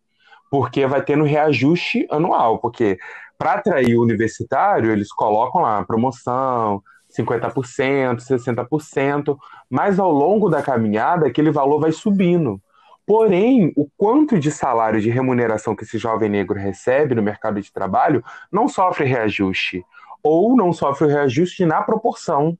porque 0.50 0.86
vai 0.86 1.02
tendo 1.02 1.24
reajuste 1.24 2.06
anual, 2.10 2.58
porque 2.58 2.98
para 3.36 3.54
atrair 3.54 3.96
o 3.96 4.02
universitário, 4.02 4.90
eles 4.90 5.12
colocam 5.12 5.62
lá 5.62 5.84
promoção, 5.84 6.82
50%, 7.10 8.18
60%, 8.20 9.36
mas 9.68 9.98
ao 9.98 10.10
longo 10.10 10.48
da 10.48 10.62
caminhada 10.62 11.26
aquele 11.26 11.50
valor 11.50 11.80
vai 11.80 11.92
subindo. 11.92 12.60
Porém, 13.04 13.72
o 13.76 13.88
quanto 13.96 14.38
de 14.38 14.50
salário 14.50 15.00
de 15.00 15.10
remuneração 15.10 15.74
que 15.74 15.82
esse 15.82 15.98
jovem 15.98 16.28
negro 16.28 16.58
recebe 16.58 17.14
no 17.14 17.22
mercado 17.22 17.60
de 17.60 17.72
trabalho 17.72 18.24
não 18.50 18.68
sofre 18.68 19.04
reajuste, 19.04 19.84
ou 20.22 20.56
não 20.56 20.72
sofre 20.72 21.08
reajuste 21.08 21.66
na 21.66 21.82
proporção 21.82 22.56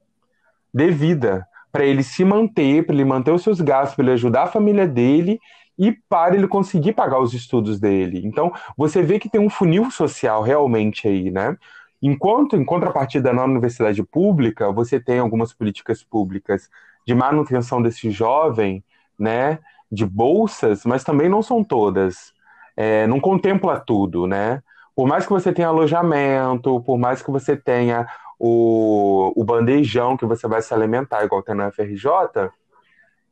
devida 0.74 1.46
para 1.72 1.84
ele 1.84 2.02
se 2.02 2.24
manter, 2.24 2.84
para 2.84 2.94
ele 2.94 3.04
manter 3.04 3.32
os 3.32 3.42
seus 3.42 3.60
gastos, 3.60 3.96
para 3.96 4.04
ele 4.04 4.12
ajudar 4.12 4.44
a 4.44 4.46
família 4.46 4.86
dele 4.86 5.40
e 5.78 5.90
para 6.08 6.36
ele 6.36 6.46
conseguir 6.46 6.92
pagar 6.92 7.18
os 7.20 7.32
estudos 7.32 7.80
dele. 7.80 8.20
Então, 8.24 8.52
você 8.76 9.02
vê 9.02 9.18
que 9.18 9.28
tem 9.28 9.40
um 9.40 9.50
funil 9.50 9.90
social 9.90 10.42
realmente 10.42 11.08
aí, 11.08 11.30
né? 11.30 11.56
Enquanto, 12.00 12.56
em 12.56 12.64
contrapartida, 12.64 13.32
na 13.32 13.44
universidade 13.44 14.02
pública, 14.02 14.70
você 14.72 15.00
tem 15.00 15.18
algumas 15.20 15.52
políticas 15.52 16.02
públicas 16.02 16.68
de 17.06 17.14
manutenção 17.14 17.80
desse 17.80 18.10
jovem, 18.10 18.84
né, 19.18 19.58
de 19.90 20.04
bolsas, 20.04 20.84
mas 20.84 21.04
também 21.04 21.28
não 21.28 21.42
são 21.42 21.62
todas. 21.62 22.32
É, 22.76 23.06
não 23.06 23.20
contempla 23.20 23.78
tudo, 23.78 24.26
né? 24.26 24.62
Por 24.94 25.06
mais 25.06 25.24
que 25.24 25.32
você 25.32 25.52
tenha 25.52 25.68
alojamento, 25.68 26.80
por 26.82 26.98
mais 26.98 27.22
que 27.22 27.30
você 27.30 27.56
tenha 27.56 28.06
o, 28.44 29.32
o 29.36 29.44
bandejão 29.44 30.16
que 30.16 30.26
você 30.26 30.48
vai 30.48 30.60
se 30.60 30.74
alimentar, 30.74 31.24
igual 31.24 31.44
tem 31.44 31.54
na 31.54 31.70
FRJ, 31.70 32.50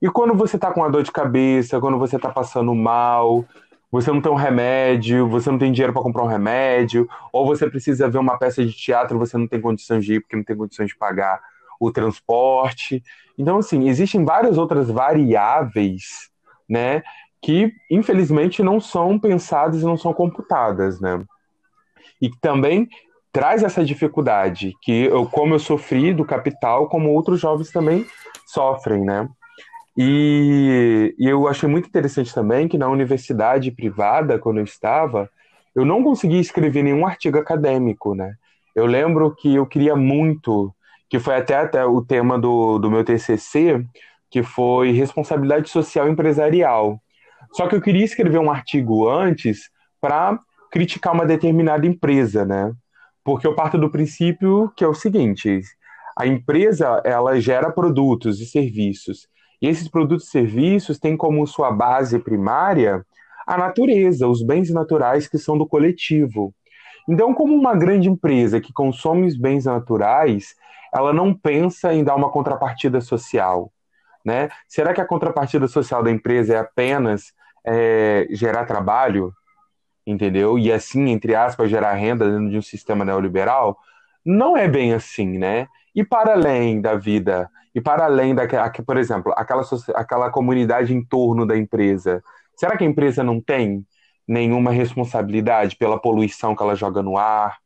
e 0.00 0.08
quando 0.08 0.34
você 0.34 0.54
está 0.54 0.70
com 0.72 0.80
uma 0.80 0.88
dor 0.88 1.02
de 1.02 1.10
cabeça, 1.10 1.80
quando 1.80 1.98
você 1.98 2.14
está 2.14 2.30
passando 2.30 2.72
mal, 2.72 3.44
você 3.90 4.12
não 4.12 4.20
tem 4.20 4.30
um 4.30 4.36
remédio, 4.36 5.28
você 5.28 5.50
não 5.50 5.58
tem 5.58 5.72
dinheiro 5.72 5.92
para 5.92 6.00
comprar 6.00 6.22
um 6.22 6.28
remédio, 6.28 7.08
ou 7.32 7.44
você 7.44 7.68
precisa 7.68 8.08
ver 8.08 8.18
uma 8.18 8.38
peça 8.38 8.64
de 8.64 8.72
teatro, 8.72 9.18
você 9.18 9.36
não 9.36 9.48
tem 9.48 9.60
condições 9.60 10.04
de 10.04 10.14
ir 10.14 10.20
porque 10.20 10.36
não 10.36 10.44
tem 10.44 10.56
condições 10.56 10.90
de 10.90 10.96
pagar 10.96 11.40
o 11.80 11.90
transporte. 11.90 13.02
Então, 13.36 13.58
assim, 13.58 13.88
existem 13.88 14.24
várias 14.24 14.56
outras 14.56 14.88
variáveis, 14.88 16.30
né, 16.68 17.02
que 17.42 17.72
infelizmente 17.90 18.62
não 18.62 18.78
são 18.78 19.18
pensadas 19.18 19.82
e 19.82 19.84
não 19.84 19.96
são 19.96 20.14
computadas, 20.14 21.00
né? 21.00 21.24
E 22.22 22.30
também 22.40 22.88
traz 23.32 23.62
essa 23.62 23.84
dificuldade 23.84 24.74
que 24.82 25.04
eu, 25.04 25.26
como 25.26 25.54
eu 25.54 25.58
sofri 25.58 26.12
do 26.12 26.24
capital, 26.24 26.88
como 26.88 27.12
outros 27.12 27.40
jovens 27.40 27.70
também 27.70 28.06
sofrem, 28.46 29.04
né? 29.04 29.28
E, 29.96 31.14
e, 31.18 31.28
eu 31.28 31.46
achei 31.46 31.68
muito 31.68 31.88
interessante 31.88 32.34
também 32.34 32.68
que 32.68 32.78
na 32.78 32.88
universidade 32.88 33.70
privada, 33.70 34.38
quando 34.38 34.58
eu 34.58 34.64
estava, 34.64 35.28
eu 35.74 35.84
não 35.84 36.02
conseguia 36.02 36.40
escrever 36.40 36.82
nenhum 36.82 37.06
artigo 37.06 37.38
acadêmico, 37.38 38.14
né? 38.14 38.34
Eu 38.74 38.86
lembro 38.86 39.34
que 39.34 39.54
eu 39.54 39.66
queria 39.66 39.96
muito 39.96 40.74
que 41.08 41.18
foi 41.18 41.34
até, 41.34 41.56
até 41.56 41.84
o 41.84 42.00
tema 42.00 42.38
do, 42.38 42.78
do 42.78 42.88
meu 42.88 43.04
TCC, 43.04 43.84
que 44.30 44.44
foi 44.44 44.92
responsabilidade 44.92 45.68
social 45.68 46.08
empresarial. 46.08 47.00
Só 47.52 47.66
que 47.66 47.74
eu 47.74 47.80
queria 47.80 48.04
escrever 48.04 48.38
um 48.38 48.50
artigo 48.50 49.08
antes 49.08 49.68
para 50.00 50.38
criticar 50.70 51.12
uma 51.12 51.26
determinada 51.26 51.84
empresa, 51.84 52.44
né? 52.44 52.72
Porque 53.24 53.46
eu 53.46 53.54
parto 53.54 53.78
do 53.78 53.90
princípio 53.90 54.70
que 54.76 54.84
é 54.84 54.88
o 54.88 54.94
seguinte: 54.94 55.60
a 56.18 56.26
empresa 56.26 57.00
ela 57.04 57.40
gera 57.40 57.70
produtos 57.70 58.40
e 58.40 58.46
serviços, 58.46 59.28
e 59.60 59.68
esses 59.68 59.88
produtos 59.88 60.26
e 60.28 60.30
serviços 60.30 60.98
têm 60.98 61.16
como 61.16 61.46
sua 61.46 61.70
base 61.70 62.18
primária 62.18 63.04
a 63.46 63.58
natureza, 63.58 64.28
os 64.28 64.42
bens 64.42 64.70
naturais 64.70 65.26
que 65.26 65.36
são 65.36 65.58
do 65.58 65.66
coletivo. 65.66 66.54
Então, 67.08 67.34
como 67.34 67.54
uma 67.54 67.74
grande 67.74 68.08
empresa 68.08 68.60
que 68.60 68.72
consome 68.72 69.26
os 69.26 69.36
bens 69.36 69.64
naturais, 69.64 70.54
ela 70.94 71.12
não 71.12 71.34
pensa 71.34 71.92
em 71.92 72.04
dar 72.04 72.14
uma 72.14 72.30
contrapartida 72.30 73.00
social. 73.00 73.72
Né? 74.24 74.48
Será 74.68 74.92
que 74.92 75.00
a 75.00 75.06
contrapartida 75.06 75.66
social 75.66 76.02
da 76.02 76.10
empresa 76.10 76.54
é 76.54 76.58
apenas 76.58 77.32
é, 77.66 78.26
gerar 78.30 78.66
trabalho? 78.66 79.32
Entendeu? 80.06 80.58
E 80.58 80.72
assim, 80.72 81.10
entre 81.10 81.34
aspas, 81.34 81.70
gerar 81.70 81.92
renda 81.94 82.30
dentro 82.30 82.50
de 82.50 82.58
um 82.58 82.62
sistema 82.62 83.04
neoliberal? 83.04 83.78
Não 84.24 84.56
é 84.56 84.68
bem 84.68 84.92
assim, 84.92 85.38
né? 85.38 85.66
E 85.94 86.04
para 86.04 86.32
além 86.32 86.80
da 86.80 86.94
vida, 86.94 87.50
e 87.74 87.80
para 87.80 88.04
além 88.04 88.34
daquela, 88.34 88.70
por 88.70 88.96
exemplo, 88.96 89.32
aquela, 89.36 89.62
aquela 89.94 90.30
comunidade 90.30 90.94
em 90.94 91.04
torno 91.04 91.46
da 91.46 91.56
empresa, 91.56 92.22
será 92.56 92.76
que 92.76 92.84
a 92.84 92.86
empresa 92.86 93.22
não 93.22 93.40
tem 93.40 93.84
nenhuma 94.26 94.70
responsabilidade 94.70 95.76
pela 95.76 96.00
poluição 96.00 96.54
que 96.54 96.62
ela 96.62 96.76
joga 96.76 97.02
no 97.02 97.16
ar, 97.18 97.58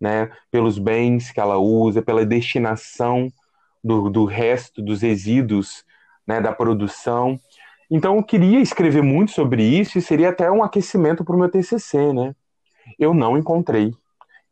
né? 0.00 0.30
Pelos 0.50 0.78
bens 0.78 1.30
que 1.30 1.40
ela 1.40 1.58
usa, 1.58 2.02
pela 2.02 2.24
destinação 2.24 3.28
do, 3.82 4.10
do 4.10 4.24
resto 4.24 4.82
dos 4.82 5.02
resíduos 5.02 5.84
né, 6.26 6.40
da 6.40 6.52
produção. 6.52 7.40
Então 7.90 8.16
eu 8.16 8.22
queria 8.22 8.60
escrever 8.60 9.02
muito 9.02 9.32
sobre 9.32 9.62
isso 9.64 9.98
e 9.98 10.02
seria 10.02 10.28
até 10.28 10.50
um 10.50 10.62
aquecimento 10.62 11.24
para 11.24 11.34
o 11.34 11.38
meu 11.38 11.50
TCC, 11.50 12.12
né? 12.12 12.34
Eu 12.98 13.12
não 13.12 13.36
encontrei. 13.36 13.92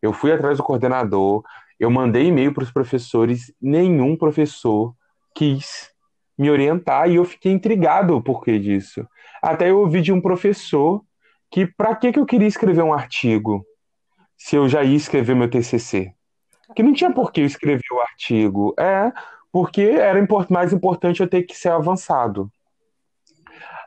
Eu 0.02 0.12
fui 0.12 0.32
atrás 0.32 0.58
do 0.58 0.64
coordenador, 0.64 1.44
eu 1.78 1.90
mandei 1.90 2.26
e-mail 2.26 2.52
para 2.52 2.64
os 2.64 2.70
professores, 2.70 3.52
nenhum 3.60 4.16
professor 4.16 4.94
quis 5.34 5.90
me 6.36 6.50
orientar 6.50 7.08
e 7.08 7.16
eu 7.16 7.24
fiquei 7.24 7.52
intrigado 7.52 8.16
o 8.16 8.22
porquê 8.22 8.58
disso. 8.58 9.06
Até 9.42 9.70
eu 9.70 9.78
ouvi 9.78 10.00
de 10.00 10.12
um 10.12 10.20
professor 10.20 11.02
que 11.50 11.66
para 11.66 11.94
que, 11.94 12.12
que 12.12 12.18
eu 12.18 12.26
queria 12.26 12.48
escrever 12.48 12.82
um 12.82 12.92
artigo 12.92 13.64
se 14.36 14.56
eu 14.56 14.68
já 14.68 14.82
ia 14.82 14.96
escrever 14.96 15.34
meu 15.34 15.50
TCC? 15.50 16.12
Que 16.74 16.82
não 16.82 16.92
tinha 16.92 17.12
por 17.12 17.32
que 17.32 17.40
eu 17.40 17.46
escrever 17.46 17.86
o 17.92 18.00
artigo. 18.00 18.74
É, 18.78 19.12
porque 19.50 19.82
era 19.82 20.24
mais 20.50 20.72
importante 20.72 21.20
eu 21.20 21.28
ter 21.28 21.42
que 21.44 21.56
ser 21.56 21.70
avançado. 21.70 22.50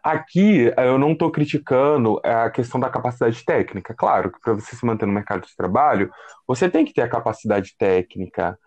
Aqui 0.04 0.72
eu 0.78 0.98
não 0.98 1.12
estou 1.12 1.32
criticando 1.32 2.20
a 2.24 2.50
questão 2.50 2.80
da 2.80 2.90
capacidade 2.90 3.44
técnica. 3.46 3.94
Claro 3.94 4.32
que 4.32 4.40
para 4.40 4.54
você 4.54 4.76
se 4.76 4.86
manter 4.86 5.06
no 5.06 5.14
mercado 5.14 5.46
de 5.46 5.56
trabalho, 5.56 6.10
você 6.48 6.70
tem 6.70 6.84
que 6.86 6.94
ter 6.94 7.02
a 7.02 7.10
capacidade 7.10 7.76
técnica. 7.78 8.58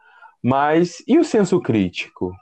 Mas 0.43 1.03
e 1.09 1.19
o 1.19 1.25
senso 1.25 1.61
crítico? 1.61 2.33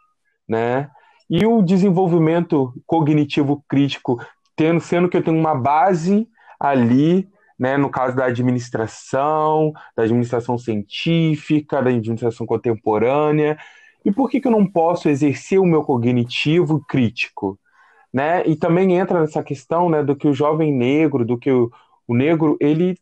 Né? 0.49 0.91
E 1.31 1.47
o 1.47 1.63
desenvolvimento 1.63 2.75
cognitivo 2.87 3.65
crítico, 3.69 4.21
tendo, 4.55 4.81
sendo 4.81 5.09
que 5.09 5.17
eu 5.17 5.23
tenho 5.25 5.39
uma 5.39 5.55
base 5.55 6.29
ali, 6.61 7.27
né, 7.59 7.77
no 7.77 7.89
caso 7.89 8.15
da 8.15 8.27
administração, 8.27 9.73
da 9.97 10.03
administração 10.03 10.59
científica, 10.59 11.81
da 11.81 11.91
administração 11.91 12.45
contemporânea, 12.45 13.57
e 14.05 14.13
por 14.13 14.29
que, 14.29 14.41
que 14.41 14.49
eu 14.49 14.53
não 14.53 14.67
posso 14.67 15.09
exercer 15.09 15.61
o 15.61 15.65
meu 15.65 15.83
cognitivo 15.83 16.85
crítico? 16.87 17.59
Né? 18.13 18.47
E 18.47 18.57
também 18.57 18.97
entra 18.97 19.21
nessa 19.21 19.43
questão 19.43 19.89
né, 19.89 20.03
do 20.03 20.15
que 20.15 20.29
o 20.29 20.35
jovem 20.35 20.73
negro, 20.73 21.25
do 21.25 21.39
que 21.39 21.51
o, 21.51 21.71
o 22.07 22.15
negro, 22.15 22.57
ele. 22.61 22.99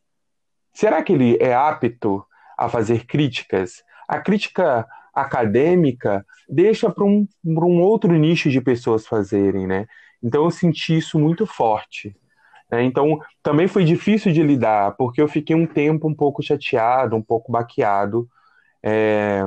Será 0.72 1.02
que 1.02 1.12
ele 1.12 1.36
é 1.40 1.52
apto 1.52 2.24
a 2.56 2.68
fazer 2.68 3.06
críticas? 3.06 3.82
A 4.08 4.20
crítica 4.20 4.86
acadêmica 5.12 6.24
deixa 6.48 6.90
para 6.90 7.04
um, 7.04 7.26
um 7.44 7.80
outro 7.80 8.12
nicho 8.12 8.48
de 8.50 8.60
pessoas 8.60 9.06
fazerem, 9.06 9.66
né? 9.66 9.86
Então 10.22 10.44
eu 10.44 10.50
senti 10.50 10.96
isso 10.96 11.18
muito 11.18 11.46
forte. 11.46 12.14
Né? 12.70 12.84
Então 12.84 13.18
também 13.42 13.66
foi 13.66 13.84
difícil 13.84 14.32
de 14.32 14.42
lidar, 14.42 14.96
porque 14.96 15.20
eu 15.20 15.28
fiquei 15.28 15.56
um 15.56 15.66
tempo 15.66 16.08
um 16.08 16.14
pouco 16.14 16.42
chateado, 16.42 17.16
um 17.16 17.22
pouco 17.22 17.50
baqueado, 17.50 18.28
é, 18.82 19.42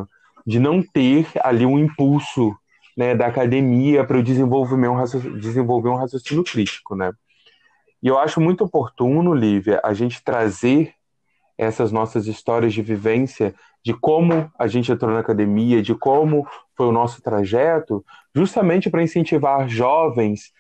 de 0.46 0.60
não 0.60 0.84
ter 0.84 1.28
ali 1.42 1.66
um 1.66 1.80
impulso 1.80 2.56
né, 2.98 3.16
da 3.16 3.28
academia 3.28 4.04
para 4.04 4.18
eu 4.18 4.24
desenvolver 4.24 4.76
um, 4.76 5.38
desenvolver 5.40 5.90
um 5.90 5.96
raciocínio 5.96 6.44
crítico, 6.44 6.96
né? 6.96 7.12
E 8.02 8.08
eu 8.08 8.18
acho 8.18 8.42
muito 8.42 8.64
oportuno, 8.64 9.34
Lívia, 9.34 9.80
a 9.84 9.94
gente 9.94 10.24
trazer 10.24 10.94
essas 11.58 11.92
nossas 11.92 12.28
histórias 12.28 12.74
de 12.74 12.82
vivência, 12.82 13.54
de 13.84 13.94
como 13.94 14.52
a 14.58 14.68
gente 14.68 14.92
entrou 14.92 15.12
na 15.12 15.20
academia, 15.20 15.82
de 15.82 15.96
como 15.96 16.48
foi 16.76 16.88
o 16.88 16.92
nosso 16.92 17.22
trajeto, 17.22 18.04
justamente 18.36 18.90
para 18.90 19.04
incentivar 19.04 19.68
jovens 19.70 20.52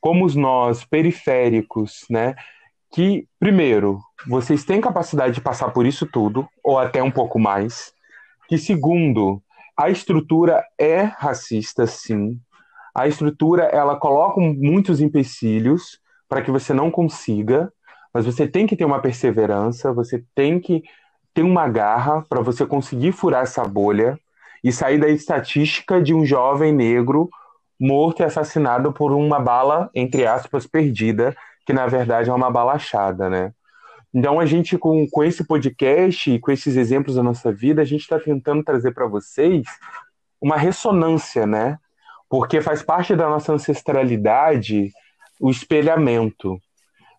como 0.00 0.26
nós, 0.34 0.84
periféricos, 0.84 2.06
né? 2.08 2.34
Que, 2.92 3.28
primeiro, 3.38 4.00
vocês 4.26 4.64
têm 4.64 4.80
capacidade 4.80 5.34
de 5.34 5.40
passar 5.40 5.70
por 5.70 5.86
isso 5.86 6.06
tudo, 6.06 6.48
ou 6.64 6.78
até 6.78 7.02
um 7.02 7.10
pouco 7.10 7.38
mais, 7.38 7.92
que 8.48 8.58
segundo, 8.58 9.42
a 9.76 9.88
estrutura 9.90 10.64
é 10.78 11.02
racista, 11.02 11.86
sim. 11.86 12.38
A 12.94 13.06
estrutura 13.06 13.64
ela 13.64 13.96
coloca 13.96 14.40
muitos 14.40 15.00
empecilhos 15.00 15.98
para 16.28 16.42
que 16.42 16.50
você 16.50 16.72
não 16.74 16.90
consiga, 16.90 17.72
mas 18.12 18.26
você 18.26 18.46
tem 18.46 18.66
que 18.66 18.76
ter 18.76 18.84
uma 18.84 19.00
perseverança, 19.00 19.92
você 19.92 20.24
tem 20.34 20.60
que 20.60 20.82
ter 21.32 21.42
uma 21.42 21.68
garra 21.68 22.22
para 22.28 22.40
você 22.40 22.66
conseguir 22.66 23.12
furar 23.12 23.42
essa 23.42 23.64
bolha 23.64 24.18
e 24.62 24.72
sair 24.72 24.98
da 24.98 25.08
estatística 25.08 26.02
de 26.02 26.12
um 26.12 26.24
jovem 26.26 26.72
negro 26.72 27.30
morto 27.80 28.20
e 28.20 28.24
assassinado 28.24 28.92
por 28.92 29.12
uma 29.12 29.40
bala, 29.40 29.88
entre 29.94 30.26
aspas, 30.26 30.66
perdida, 30.66 31.34
que 31.64 31.72
na 31.72 31.86
verdade 31.86 32.28
é 32.28 32.32
uma 32.32 32.50
bala 32.50 32.74
achada, 32.74 33.30
né? 33.30 33.54
Então, 34.12 34.40
a 34.40 34.46
gente, 34.46 34.76
com, 34.76 35.06
com 35.08 35.22
esse 35.22 35.44
podcast 35.44 36.30
e 36.30 36.38
com 36.38 36.50
esses 36.50 36.76
exemplos 36.76 37.16
da 37.16 37.22
nossa 37.22 37.52
vida, 37.52 37.80
a 37.80 37.84
gente 37.84 38.00
está 38.00 38.18
tentando 38.18 38.64
trazer 38.64 38.92
para 38.92 39.06
vocês 39.06 39.64
uma 40.40 40.56
ressonância, 40.56 41.46
né? 41.46 41.78
Porque 42.28 42.60
faz 42.60 42.82
parte 42.82 43.14
da 43.14 43.28
nossa 43.28 43.52
ancestralidade 43.52 44.90
o 45.40 45.50
espelhamento. 45.50 46.60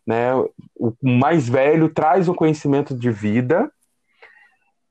Né? 0.05 0.33
O 0.75 0.93
mais 1.01 1.47
velho 1.47 1.89
traz 1.89 2.27
o 2.27 2.35
conhecimento 2.35 2.95
de 2.95 3.09
vida 3.11 3.71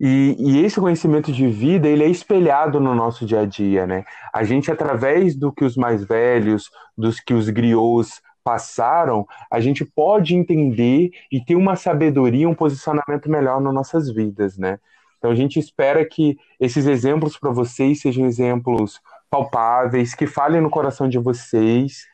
e, 0.03 0.35
e, 0.39 0.65
esse 0.65 0.81
conhecimento 0.81 1.31
de 1.31 1.47
vida 1.49 1.87
ele 1.87 2.03
é 2.03 2.09
espelhado 2.09 2.81
no 2.81 2.95
nosso 2.95 3.27
dia 3.27 3.41
a 3.41 3.45
dia, 3.45 3.87
né? 3.87 4.03
A 4.33 4.43
gente 4.45 4.71
através 4.71 5.37
do 5.37 5.53
que 5.53 5.63
os 5.63 5.77
mais 5.77 6.03
velhos, 6.03 6.71
dos 6.97 7.21
que 7.21 7.35
os 7.35 7.51
griots 7.51 8.23
passaram, 8.43 9.27
a 9.51 9.61
gente 9.61 9.85
pode 9.85 10.35
entender 10.35 11.11
e 11.31 11.45
ter 11.45 11.57
uma 11.57 11.77
sabedoria, 11.77 12.49
um 12.49 12.55
posicionamento 12.55 13.31
melhor 13.31 13.61
nas 13.61 13.75
nossas 13.75 14.11
vidas, 14.11 14.57
né? 14.57 14.79
Então 15.19 15.31
a 15.31 15.35
gente 15.35 15.59
espera 15.59 16.05
que 16.05 16.39
esses 16.59 16.87
exemplos 16.87 17.39
para 17.39 17.51
vocês 17.51 18.01
sejam 18.01 18.27
exemplos 18.27 19.01
palpáveis, 19.31 20.15
que 20.15 20.27
falem 20.27 20.61
no 20.61 20.71
coração 20.71 21.09
de 21.09 21.19
vocês 21.19 22.07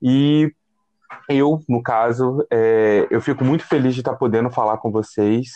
e 0.00 0.52
eu, 1.28 1.60
no 1.68 1.82
caso, 1.82 2.46
é, 2.50 3.06
eu 3.10 3.20
fico 3.20 3.44
muito 3.44 3.66
feliz 3.66 3.94
de 3.94 4.00
estar 4.00 4.14
podendo 4.14 4.50
falar 4.50 4.78
com 4.78 4.90
vocês 4.90 5.50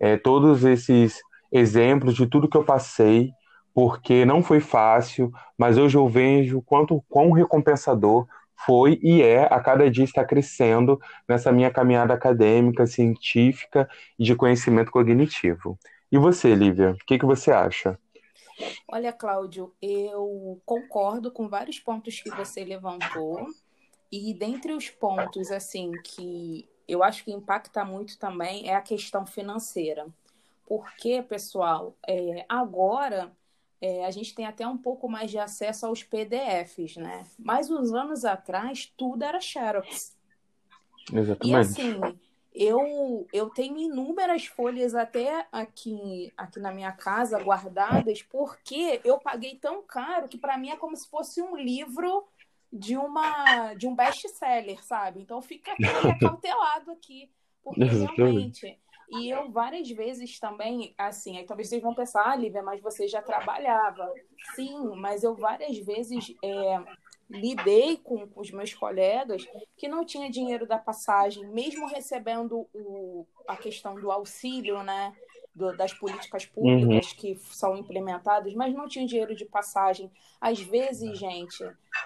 é, 0.00 0.16
todos 0.16 0.64
esses 0.64 1.20
exemplos 1.52 2.14
de 2.14 2.26
tudo 2.26 2.48
que 2.48 2.56
eu 2.56 2.64
passei, 2.64 3.30
porque 3.72 4.24
não 4.24 4.42
foi 4.42 4.60
fácil, 4.60 5.32
mas 5.58 5.76
hoje 5.76 5.96
eu 5.96 6.08
vejo 6.08 6.62
quanto 6.62 7.02
quão 7.08 7.30
recompensador 7.32 8.26
foi 8.56 8.98
e 9.02 9.22
é, 9.22 9.44
a 9.44 9.60
cada 9.60 9.90
dia 9.90 10.04
está 10.04 10.24
crescendo 10.24 11.00
nessa 11.28 11.52
minha 11.52 11.70
caminhada 11.70 12.14
acadêmica, 12.14 12.86
científica 12.86 13.88
e 14.18 14.24
de 14.24 14.34
conhecimento 14.34 14.90
cognitivo. 14.90 15.78
E 16.10 16.18
você, 16.18 16.54
Lívia, 16.54 16.92
o 16.92 17.04
que, 17.06 17.18
que 17.18 17.26
você 17.26 17.50
acha? 17.50 17.98
Olha, 18.88 19.12
Cláudio, 19.12 19.74
eu 19.82 20.60
concordo 20.64 21.30
com 21.30 21.48
vários 21.48 21.80
pontos 21.80 22.20
que 22.20 22.30
você 22.30 22.64
levantou. 22.64 23.46
E 24.12 24.32
dentre 24.32 24.72
os 24.72 24.88
pontos, 24.88 25.50
assim, 25.50 25.90
que 26.04 26.68
eu 26.86 27.02
acho 27.02 27.24
que 27.24 27.32
impacta 27.32 27.84
muito 27.84 28.18
também 28.18 28.68
é 28.68 28.76
a 28.76 28.80
questão 28.80 29.26
financeira. 29.26 30.06
Porque, 30.66 31.22
pessoal, 31.22 31.96
é, 32.06 32.44
agora 32.48 33.32
é, 33.84 34.06
a 34.06 34.10
gente 34.10 34.34
tem 34.34 34.46
até 34.46 34.66
um 34.66 34.78
pouco 34.78 35.06
mais 35.08 35.30
de 35.30 35.38
acesso 35.38 35.84
aos 35.84 36.02
PDFs, 36.02 36.96
né? 36.96 37.24
Mas 37.38 37.70
uns 37.70 37.92
anos 37.92 38.24
atrás, 38.24 38.90
tudo 38.96 39.22
era 39.22 39.38
Xerox. 39.40 40.16
Exatamente. 41.12 41.50
E 41.50 41.54
assim, 41.54 42.00
Eu, 42.54 43.26
eu 43.32 43.50
tenho 43.50 43.76
inúmeras 43.76 44.46
folhas 44.46 44.94
até 44.94 45.46
aqui, 45.50 46.32
aqui 46.36 46.60
na 46.60 46.72
minha 46.72 46.92
casa 46.92 47.42
guardadas, 47.42 48.22
porque 48.22 49.00
eu 49.04 49.18
paguei 49.18 49.56
tão 49.56 49.82
caro 49.82 50.28
que 50.28 50.38
para 50.38 50.56
mim 50.56 50.70
é 50.70 50.76
como 50.76 50.96
se 50.96 51.08
fosse 51.08 51.42
um 51.42 51.56
livro 51.56 52.24
de 52.72 52.96
uma 52.96 53.74
de 53.74 53.86
um 53.88 53.94
best-seller, 53.94 54.82
sabe? 54.84 55.20
Então 55.20 55.42
fica 55.42 55.72
acautelado 56.14 56.92
aqui, 56.92 57.28
porque 57.62 57.84
realmente 57.84 58.78
e 59.10 59.30
eu 59.30 59.50
várias 59.50 59.90
vezes 59.90 60.38
também, 60.38 60.94
assim, 60.96 61.36
aí 61.36 61.44
talvez 61.44 61.68
vocês 61.68 61.82
vão 61.82 61.94
pensar, 61.94 62.30
ah, 62.30 62.36
Lívia, 62.36 62.62
mas 62.62 62.80
você 62.80 63.06
já 63.06 63.22
trabalhava. 63.22 64.12
Sim, 64.54 64.96
mas 64.96 65.22
eu 65.22 65.34
várias 65.34 65.76
vezes 65.78 66.34
é, 66.42 66.82
lidei 67.28 67.96
com, 67.98 68.26
com, 68.28 68.40
os 68.40 68.50
meus 68.50 68.72
colegas 68.74 69.46
que 69.76 69.88
não 69.88 70.04
tinha 70.04 70.30
dinheiro 70.30 70.66
da 70.66 70.78
passagem, 70.78 71.46
mesmo 71.48 71.86
recebendo 71.86 72.68
o, 72.72 73.26
a 73.46 73.56
questão 73.56 73.94
do 73.94 74.10
auxílio, 74.10 74.82
né? 74.82 75.14
Do, 75.54 75.76
das 75.76 75.94
políticas 75.94 76.44
públicas 76.44 77.12
uhum. 77.12 77.16
que 77.16 77.36
são 77.36 77.76
implementadas, 77.76 78.52
mas 78.54 78.74
não 78.74 78.88
tinha 78.88 79.06
dinheiro 79.06 79.36
de 79.36 79.44
passagem. 79.44 80.10
Às 80.40 80.60
vezes, 80.60 81.16
gente, 81.16 81.62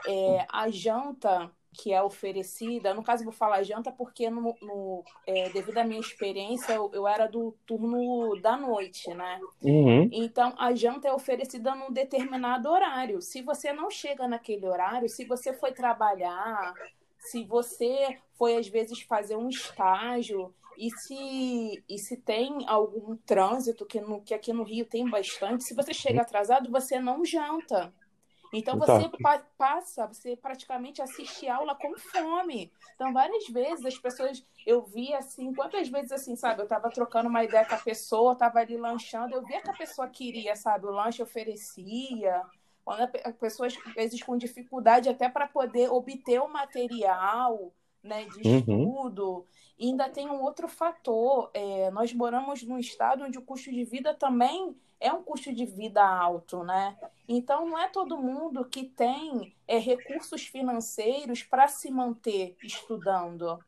é, 0.07 0.47
a 0.53 0.69
janta 0.69 1.51
que 1.73 1.93
é 1.93 2.03
oferecida. 2.03 2.95
No 2.95 3.03
caso, 3.03 3.25
vou 3.25 3.33
falar 3.33 3.63
janta 3.63 3.93
porque, 3.93 4.29
no, 4.31 4.57
no 4.61 5.05
é, 5.27 5.49
devido 5.51 5.79
à 5.79 5.85
minha 5.85 6.01
experiência, 6.01 6.73
eu, 6.73 6.91
eu, 6.93 7.07
era 7.07 7.27
do 7.27 7.55
turno 7.67 8.41
da 8.41 8.57
noite, 8.57 9.13
né? 9.15 9.41
Uhum. 9.63 10.09
Então, 10.13 10.55
a 10.59 10.75
janta 10.75 11.09
é 11.09 11.13
oferecida 11.13 11.75
num 11.75 11.93
determinado 11.93 12.69
horário. 12.69 13.21
Se 13.21 13.43
você 13.43 13.73
não 13.73 13.91
chega 13.91 14.27
naquele 14.27 14.67
horário, 14.67 15.09
se 15.09 15.25
você 15.25 15.53
foi 15.53 15.73
trabalhar, 15.73 16.75
se 17.19 17.45
você 17.45 18.19
foi, 18.37 18.57
às 18.57 18.69
vezes, 18.69 19.01
fazer 19.03 19.37
um 19.37 19.49
estágio, 19.49 20.55
e 20.79 20.91
se, 20.93 21.83
e 21.89 21.99
se 21.99 22.17
tem 22.17 22.65
algum 22.69 23.17
trânsito, 23.17 23.85
que, 23.85 24.01
no, 24.01 24.23
que 24.23 24.33
aqui 24.33 24.53
no 24.53 24.63
Rio 24.63 24.87
tem 24.87 25.09
bastante, 25.11 25.65
se 25.65 25.75
você 25.75 25.93
chega 25.93 26.23
atrasado, 26.23 26.71
você 26.71 27.01
não 27.01 27.25
janta. 27.25 27.93
Então 28.53 28.79
você 28.79 29.09
pa 29.23 29.39
passa, 29.57 30.07
você 30.07 30.37
praticamente 30.37 31.03
assiste 31.03 31.49
aula 31.49 31.75
com 31.75 31.97
fome. 31.99 32.73
Então 32.95 33.13
várias 33.13 33.47
vezes 33.49 33.85
as 33.85 33.99
pessoas, 33.99 34.45
eu 34.67 34.83
vi 34.83 35.13
assim, 35.15 35.53
quantas 35.53 35.89
vezes 35.89 36.13
assim, 36.13 36.35
sabe, 36.37 36.63
eu 36.63 36.67
tava 36.67 36.91
trocando 36.91 37.29
uma 37.29 37.45
ideia 37.45 37.67
com 37.67 37.75
a 37.75 37.79
pessoa, 37.79 38.37
tava 38.37 38.61
ali 38.61 38.77
lanchando, 38.77 39.35
eu 39.35 39.45
via 39.45 39.61
que 39.61 39.71
a 39.71 39.77
pessoa 39.77 40.09
queria, 40.09 40.57
sabe, 40.57 40.87
o 40.87 40.91
lanche 40.91 41.23
oferecia. 41.23 42.43
Quando 42.85 43.03
a 43.03 43.33
pessoa 43.33 43.67
às 43.67 43.75
vezes 43.95 44.23
com 44.23 44.37
dificuldade 44.39 45.11
até 45.11 45.29
para 45.29 45.47
poder 45.47 45.91
obter 45.91 46.41
o 46.41 46.49
material, 46.49 47.71
né, 48.03 48.25
de 48.25 48.49
uhum. 48.49 48.59
estudo. 48.59 49.47
E 49.79 49.89
ainda 49.89 50.09
tem 50.09 50.29
um 50.29 50.43
outro 50.43 50.67
fator. 50.69 51.51
É, 51.53 51.91
nós 51.91 52.13
moramos 52.15 52.63
num 52.63 52.79
estado 52.79 53.25
onde 53.25 53.37
o 53.37 53.43
custo 53.43 53.71
de 53.71 53.85
vida 53.85 54.15
também 54.15 54.75
é 55.01 55.13
um 55.13 55.23
custo 55.23 55.53
de 55.53 55.65
vida 55.65 56.03
alto, 56.05 56.65
né? 56.65 56.97
Então 57.29 57.67
não 57.67 57.79
é 57.79 57.89
todo 57.89 58.19
mundo 58.19 58.65
que 58.65 58.85
tem 58.85 59.55
é, 59.67 59.79
recursos 59.79 60.47
financeiros 60.47 61.43
para 61.43 61.69
se 61.69 61.91
manter 61.91 62.57
estudando. 62.63 63.59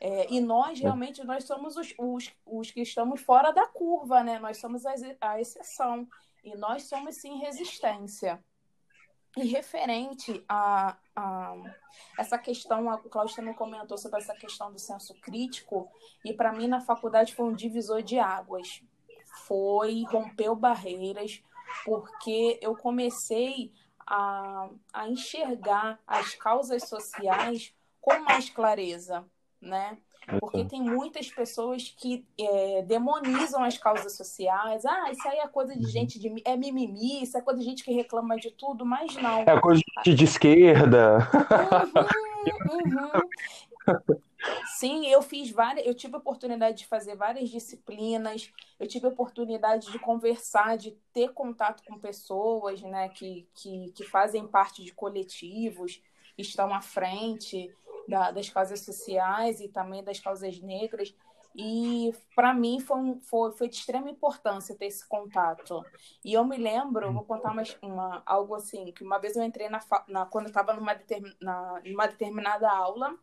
É, 0.00 0.26
e 0.32 0.40
nós 0.40 0.80
realmente 0.80 1.22
nós 1.24 1.44
somos 1.44 1.76
os, 1.76 1.94
os, 1.98 2.32
os, 2.44 2.70
que 2.70 2.80
estamos 2.80 3.20
fora 3.20 3.52
da 3.52 3.66
curva, 3.66 4.22
né? 4.24 4.38
Nós 4.38 4.58
somos 4.58 4.84
a, 4.86 4.94
a 5.20 5.40
exceção 5.40 6.08
e 6.42 6.56
nós 6.56 6.84
somos 6.84 7.16
sim 7.16 7.38
resistência. 7.38 8.42
E 9.36 9.46
referente 9.46 10.44
a, 10.48 10.96
a 11.16 11.54
essa 12.18 12.36
questão, 12.36 12.86
o 12.86 13.08
Cláudio 13.08 13.36
também 13.36 13.54
comentou 13.54 13.96
sobre 13.96 14.18
essa 14.18 14.34
questão 14.34 14.70
do 14.70 14.78
senso 14.78 15.14
crítico, 15.20 15.90
e 16.24 16.34
para 16.34 16.52
mim 16.52 16.66
na 16.66 16.80
faculdade 16.80 17.34
foi 17.34 17.46
um 17.46 17.54
divisor 17.54 18.02
de 18.02 18.18
águas 18.18 18.82
foi, 19.32 20.04
rompeu 20.08 20.54
barreiras, 20.54 21.42
porque 21.84 22.58
eu 22.62 22.76
comecei 22.76 23.72
a, 24.06 24.68
a 24.92 25.08
enxergar 25.08 25.98
as 26.06 26.34
causas 26.34 26.88
sociais 26.88 27.74
com 28.00 28.18
mais 28.20 28.50
clareza, 28.50 29.24
né? 29.60 29.96
Porque 30.38 30.64
tem 30.64 30.80
muitas 30.80 31.28
pessoas 31.28 31.94
que 31.98 32.24
é, 32.38 32.82
demonizam 32.82 33.64
as 33.64 33.76
causas 33.76 34.16
sociais. 34.16 34.84
Ah, 34.84 35.10
isso 35.10 35.26
aí 35.28 35.38
é 35.38 35.48
coisa 35.48 35.74
de 35.74 35.84
uhum. 35.84 35.90
gente 35.90 36.18
de 36.18 36.32
é 36.44 36.56
mimimi, 36.56 37.22
isso 37.22 37.36
é 37.36 37.40
coisa 37.40 37.58
de 37.58 37.66
gente 37.66 37.82
que 37.82 37.92
reclama 37.92 38.36
de 38.36 38.50
tudo, 38.52 38.86
mas 38.86 39.14
não. 39.16 39.40
É 39.40 39.60
coisa 39.60 39.82
de 40.04 40.14
de 40.14 40.24
esquerda. 40.24 41.28
Uhum, 42.70 42.98
uhum. 42.98 43.20
Sim, 44.76 45.06
eu 45.06 45.22
fiz 45.22 45.50
várias, 45.50 45.86
eu 45.86 45.94
tive 45.94 46.16
a 46.16 46.18
oportunidade 46.18 46.78
de 46.78 46.86
fazer 46.86 47.14
várias 47.14 47.48
disciplinas, 47.48 48.52
eu 48.78 48.88
tive 48.88 49.06
a 49.06 49.10
oportunidade 49.10 49.90
de 49.92 49.98
conversar, 49.98 50.76
de 50.76 50.92
ter 51.12 51.32
contato 51.32 51.82
com 51.84 51.98
pessoas, 51.98 52.82
né, 52.82 53.08
que, 53.10 53.48
que, 53.54 53.92
que 53.92 54.04
fazem 54.04 54.46
parte 54.46 54.82
de 54.82 54.92
coletivos, 54.92 56.02
estão 56.36 56.74
à 56.74 56.80
frente 56.80 57.72
da, 58.08 58.30
das 58.30 58.48
causas 58.48 58.80
sociais 58.80 59.60
e 59.60 59.68
também 59.68 60.02
das 60.02 60.18
causas 60.18 60.60
negras. 60.60 61.14
E 61.54 62.14
para 62.34 62.54
mim 62.54 62.80
foi, 62.80 62.96
um, 62.96 63.20
foi, 63.20 63.52
foi 63.52 63.68
de 63.68 63.76
extrema 63.76 64.10
importância 64.10 64.74
ter 64.74 64.86
esse 64.86 65.06
contato. 65.06 65.84
E 66.24 66.32
eu 66.32 66.44
me 66.44 66.56
lembro, 66.56 67.12
vou 67.12 67.24
contar 67.24 67.52
uma, 67.52 67.62
uma 67.82 68.22
algo 68.24 68.54
assim, 68.54 68.90
que 68.92 69.04
uma 69.04 69.18
vez 69.18 69.36
eu 69.36 69.44
entrei 69.44 69.68
na, 69.68 69.80
na 70.08 70.26
quando 70.26 70.46
eu 70.46 70.50
estava 70.50 70.72
numa, 70.72 70.94
determin, 70.94 71.32
na, 71.40 71.80
numa 71.84 72.06
determinada 72.06 72.70
aula, 72.70 73.14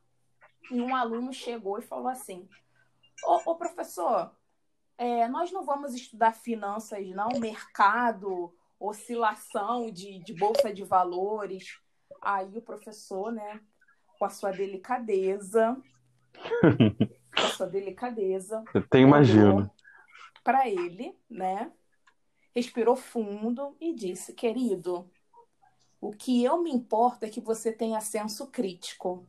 e 0.71 0.81
um 0.81 0.95
aluno 0.95 1.33
chegou 1.33 1.79
e 1.79 1.83
falou 1.83 2.07
assim: 2.07 2.47
Ô, 3.23 3.51
ô 3.51 3.55
professor, 3.55 4.31
é, 4.97 5.27
nós 5.27 5.51
não 5.51 5.63
vamos 5.63 5.93
estudar 5.93 6.33
finanças, 6.33 7.07
não, 7.09 7.29
mercado, 7.39 8.53
oscilação 8.79 9.91
de, 9.91 10.19
de 10.19 10.33
bolsa 10.33 10.73
de 10.73 10.83
valores. 10.83 11.79
Aí 12.21 12.57
o 12.57 12.61
professor, 12.61 13.31
né, 13.31 13.61
com 14.17 14.25
a 14.25 14.29
sua 14.29 14.51
delicadeza, 14.51 15.77
com 17.35 17.41
a 17.41 17.49
sua 17.49 17.67
delicadeza. 17.67 18.63
Eu 18.73 18.87
tenho 18.87 19.07
imagino. 19.07 19.69
Para 20.43 20.67
ele, 20.67 21.17
né? 21.29 21.71
Respirou 22.55 22.95
fundo 22.95 23.75
e 23.79 23.93
disse: 23.93 24.33
Querido, 24.33 25.09
o 26.01 26.11
que 26.11 26.43
eu 26.43 26.61
me 26.61 26.71
importo 26.71 27.25
é 27.25 27.29
que 27.29 27.41
você 27.41 27.71
tenha 27.71 28.01
senso 28.01 28.47
crítico. 28.47 29.27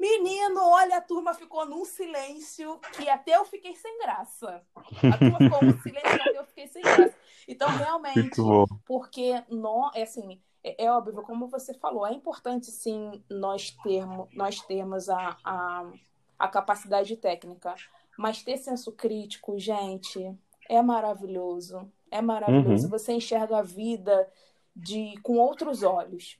Menino, 0.00 0.62
olha, 0.62 0.96
a 0.96 1.00
turma 1.02 1.34
ficou 1.34 1.66
num 1.66 1.84
silêncio 1.84 2.80
que 2.96 3.06
até 3.06 3.36
eu 3.36 3.44
fiquei 3.44 3.76
sem 3.76 3.98
graça. 3.98 4.62
A 4.74 5.18
turma 5.18 5.38
ficou 5.38 5.62
num 5.62 5.78
silêncio 5.78 6.18
que 6.18 6.28
até 6.28 6.38
eu 6.38 6.44
fiquei 6.46 6.66
sem 6.68 6.80
graça. 6.80 7.14
Então, 7.46 7.68
realmente, 7.68 8.40
porque 8.86 9.44
nós, 9.50 9.94
é 9.94 10.02
assim, 10.02 10.40
é, 10.64 10.86
é, 10.86 10.90
óbvio, 10.90 11.20
como 11.22 11.48
você 11.48 11.74
falou, 11.74 12.06
é 12.06 12.14
importante 12.14 12.70
sim 12.70 13.22
nós 13.28 13.72
termos, 13.82 14.26
nós 14.34 14.62
termos 14.62 15.10
a, 15.10 15.36
a, 15.44 15.92
a 16.38 16.48
capacidade 16.48 17.14
técnica, 17.18 17.74
mas 18.16 18.42
ter 18.42 18.56
senso 18.56 18.92
crítico, 18.92 19.58
gente, 19.58 20.34
é 20.66 20.80
maravilhoso. 20.80 21.92
É 22.10 22.22
maravilhoso. 22.22 22.84
Uhum. 22.84 22.90
Você 22.90 23.12
enxerga 23.12 23.58
a 23.58 23.62
vida 23.62 24.26
de 24.74 25.14
com 25.22 25.36
outros 25.36 25.82
olhos. 25.82 26.38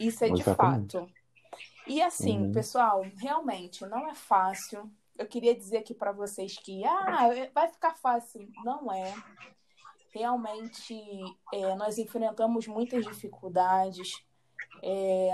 Isso 0.00 0.24
é 0.24 0.30
Exatamente. 0.30 0.88
de 0.88 0.98
fato. 0.98 1.25
E 1.86 2.02
assim, 2.02 2.46
uhum. 2.46 2.52
pessoal, 2.52 3.02
realmente 3.16 3.86
não 3.86 4.08
é 4.08 4.14
fácil. 4.14 4.90
Eu 5.16 5.26
queria 5.26 5.54
dizer 5.54 5.78
aqui 5.78 5.94
para 5.94 6.12
vocês 6.12 6.56
que 6.58 6.84
ah, 6.84 7.28
vai 7.54 7.68
ficar 7.68 7.94
fácil. 7.94 8.48
Não 8.64 8.92
é. 8.92 9.14
Realmente, 10.12 10.94
é, 11.52 11.74
nós 11.76 11.98
enfrentamos 11.98 12.66
muitas 12.66 13.04
dificuldades, 13.04 14.24
é, 14.82 15.30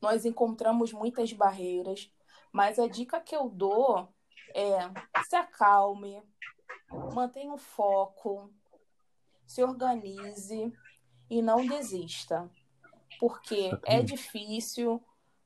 nós 0.00 0.24
encontramos 0.24 0.92
muitas 0.92 1.32
barreiras, 1.32 2.12
mas 2.52 2.78
a 2.78 2.86
dica 2.86 3.20
que 3.20 3.34
eu 3.34 3.48
dou 3.48 4.08
é 4.54 4.78
se 5.24 5.36
acalme, 5.36 6.22
mantenha 7.14 7.52
o 7.52 7.58
foco, 7.58 8.52
se 9.46 9.62
organize 9.62 10.72
e 11.30 11.40
não 11.40 11.66
desista. 11.66 12.50
Porque 13.18 13.70
é 13.84 14.02
difícil, 14.02 15.02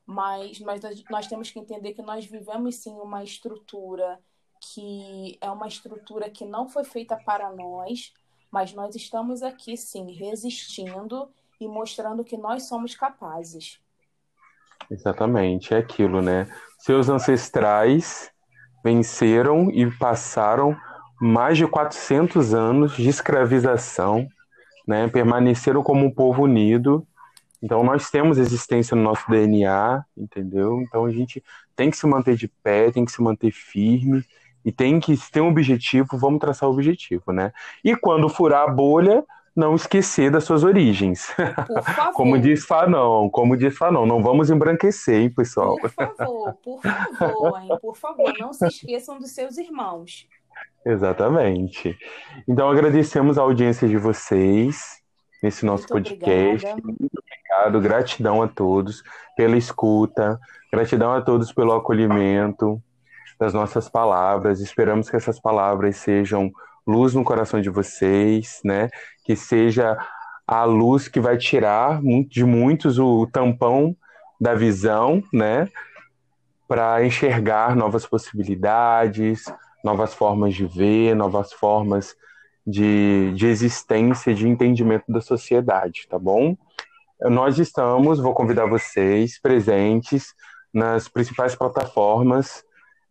mas, 0.09 0.59
mas 0.61 0.81
nós 1.11 1.27
temos 1.27 1.51
que 1.51 1.59
entender 1.59 1.93
que 1.93 2.01
nós 2.01 2.25
vivemos 2.25 2.77
sim 2.77 2.95
uma 2.95 3.23
estrutura 3.23 4.19
que 4.59 5.37
é 5.39 5.51
uma 5.51 5.69
estrutura 5.69 6.31
que 6.31 6.47
não 6.47 6.67
foi 6.67 6.83
feita 6.83 7.15
para 7.15 7.53
nós, 7.53 8.15
mas 8.51 8.73
nós 8.73 8.97
estamos 8.97 9.43
aqui 9.43 9.77
sim 9.77 10.11
resistindo 10.13 11.29
e 11.61 11.69
mostrando 11.69 12.25
que 12.25 12.39
nós 12.39 12.63
somos 12.63 12.97
capazes. 12.97 13.79
Exatamente, 14.91 15.75
é 15.75 15.77
aquilo, 15.77 16.23
né? 16.23 16.49
Seus 16.79 17.11
ancestrais 17.11 18.33
venceram 18.83 19.71
e 19.71 19.91
passaram 19.99 20.75
mais 21.21 21.59
de 21.59 21.67
400 21.67 22.55
anos 22.55 22.97
de 22.97 23.11
escravização, 23.11 24.27
né? 24.87 25.07
Permaneceram 25.07 25.83
como 25.83 26.07
um 26.07 26.11
povo 26.11 26.45
unido 26.45 27.07
então 27.63 27.83
nós 27.83 28.11
temos 28.11 28.39
existência 28.39 28.97
no 28.97 29.03
nosso 29.03 29.29
DNA, 29.29 30.05
entendeu? 30.17 30.81
Então 30.83 31.05
a 31.05 31.11
gente 31.11 31.43
tem 31.75 31.91
que 31.91 31.97
se 31.97 32.07
manter 32.07 32.37
de 32.37 32.49
pé, 32.49 32.91
tem 32.91 33.05
que 33.05 33.13
se 33.13 33.23
manter 33.23 33.51
firme 33.51 34.25
e 34.65 34.73
tem 34.73 35.01
que 35.01 35.17
ter 35.31 35.41
um 35.41 35.49
objetivo, 35.49 36.19
vamos 36.19 36.41
traçar 36.41 36.69
o 36.69 36.73
objetivo, 36.73 37.33
né? 37.33 37.53
E 37.85 37.97
quando 37.97 38.29
furar 38.29 38.69
a 38.69 38.71
bolha, 38.71 39.25
não 39.57 39.75
esquecer 39.75 40.31
das 40.31 40.45
suas 40.45 40.63
origens. 40.63 41.35
Por 41.67 41.83
favor. 41.83 42.13
como 42.13 42.39
diz 42.39 42.65
Fanon, 42.65 43.29
como 43.29 43.57
diz 43.57 43.77
Fanon, 43.77 44.07
não 44.07 44.23
vamos 44.23 44.51
embranquecer, 44.51 45.23
hein, 45.23 45.31
pessoal? 45.31 45.77
Por 45.79 45.91
favor, 45.91 46.55
por 46.63 46.81
favor, 46.81 47.61
hein? 47.61 47.69
Por 47.81 47.97
favor, 47.97 48.33
não 48.39 48.53
se 48.53 48.67
esqueçam 48.67 49.19
dos 49.19 49.33
seus 49.33 49.59
irmãos. 49.59 50.29
Exatamente. 50.87 51.97
Então 52.47 52.71
agradecemos 52.71 53.37
a 53.37 53.43
audiência 53.43 53.89
de 53.89 53.97
vocês 53.97 54.98
nesse 55.43 55.65
nosso 55.65 55.87
Muito 55.91 56.11
podcast. 56.11 56.67
obrigada. 56.67 56.83
Muito 56.85 57.19
obrigado, 57.19 57.81
gratidão 57.81 58.43
a 58.43 58.49
todos 58.49 59.03
pela 59.37 59.57
escuta, 59.57 60.39
gratidão 60.73 61.13
a 61.13 61.21
todos 61.21 61.53
pelo 61.53 61.73
acolhimento 61.73 62.83
das 63.39 63.55
nossas 63.55 63.89
palavras. 63.89 64.61
Esperamos 64.61 65.09
que 65.09 65.17
essas 65.17 65.41
palavras 65.41 65.97
sejam 65.97 66.51
luz 66.87 67.15
no 67.15 67.23
coração 67.23 67.61
de 67.61 67.71
vocês, 67.71 68.61
né? 68.65 68.89
Que 69.25 69.37
seja 69.37 69.97
a 70.47 70.65
luz 70.65 71.09
que 71.09 71.21
vai 71.21 71.37
tirar 71.37 72.01
de 72.29 72.45
muitos 72.45 72.99
o 72.99 73.27
tampão 73.27 73.95
da 74.41 74.55
visão, 74.55 75.23
né? 75.33 75.69
Para 76.67 77.05
enxergar 77.05 77.77
novas 77.77 78.07
possibilidades, 78.07 79.45
novas 79.85 80.15
formas 80.15 80.55
de 80.55 80.67
ver, 80.67 81.15
novas 81.15 81.53
formas 81.53 82.17
de, 82.69 83.33
de 83.35 83.47
existência, 83.47 84.35
de 84.35 84.47
entendimento 84.47 85.05
da 85.09 85.23
sociedade, 85.23 86.07
tá 86.07 86.19
bom? 86.19 86.55
Nós 87.23 87.59
estamos, 87.59 88.21
vou 88.21 88.35
convidar 88.35 88.67
vocês 88.67 89.41
presentes 89.41 90.35
nas 90.73 91.09
principais 91.09 91.55
plataformas 91.55 92.63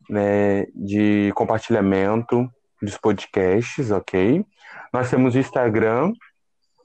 né, 0.08 0.68
de 0.76 1.32
compartilhamento 1.34 2.48
dos 2.80 2.98
podcasts, 2.98 3.90
ok? 3.90 4.46
Nós 4.94 5.10
temos 5.10 5.34
o 5.34 5.40
Instagram, 5.40 6.14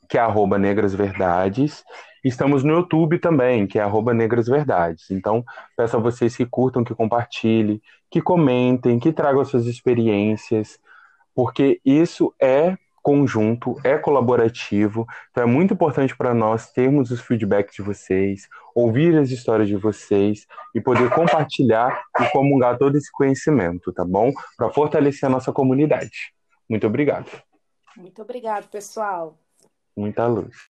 que 0.09 0.17
é 0.17 0.21
arroba 0.23 0.59
Negras. 0.59 0.95
Estamos 2.25 2.65
no 2.65 2.73
YouTube 2.73 3.19
também, 3.19 3.67
que 3.67 3.79
é 3.79 3.83
arroba. 3.83 4.13
Então, 5.11 5.45
peço 5.77 5.99
a 5.99 6.01
vocês 6.01 6.35
que 6.35 6.47
curtam, 6.47 6.83
que 6.83 6.95
compartilhem, 6.95 7.83
que 8.11 8.23
comentem, 8.23 8.99
que 8.99 9.13
tragam 9.13 9.45
suas 9.45 9.67
experiências, 9.67 10.81
porque 11.35 11.81
isso 11.85 12.35
é 12.41 12.77
conjunto, 13.03 13.77
é 13.83 13.99
colaborativo. 13.99 15.07
Então 15.31 15.43
é 15.43 15.47
muito 15.47 15.75
importante 15.75 16.17
para 16.17 16.33
nós 16.33 16.71
termos 16.71 17.11
os 17.11 17.21
feedbacks 17.21 17.75
de 17.75 17.83
vocês, 17.83 18.49
ouvir 18.75 19.19
as 19.19 19.31
histórias 19.31 19.69
de 19.69 19.77
vocês 19.77 20.47
e 20.75 20.81
poder 20.81 21.11
compartilhar 21.11 22.03
e 22.21 22.25
comungar 22.31 22.79
todo 22.79 22.97
esse 22.97 23.11
conhecimento, 23.11 23.93
tá 23.93 24.05
bom? 24.05 24.33
Para 24.57 24.71
fortalecer 24.71 25.29
a 25.29 25.33
nossa 25.33 25.53
comunidade. 25.53 26.33
Muito 26.69 26.87
obrigado. 26.87 27.29
Muito 27.97 28.23
obrigado, 28.23 28.69
pessoal. 28.69 29.37
Muita 29.97 30.27
luz. 30.27 30.72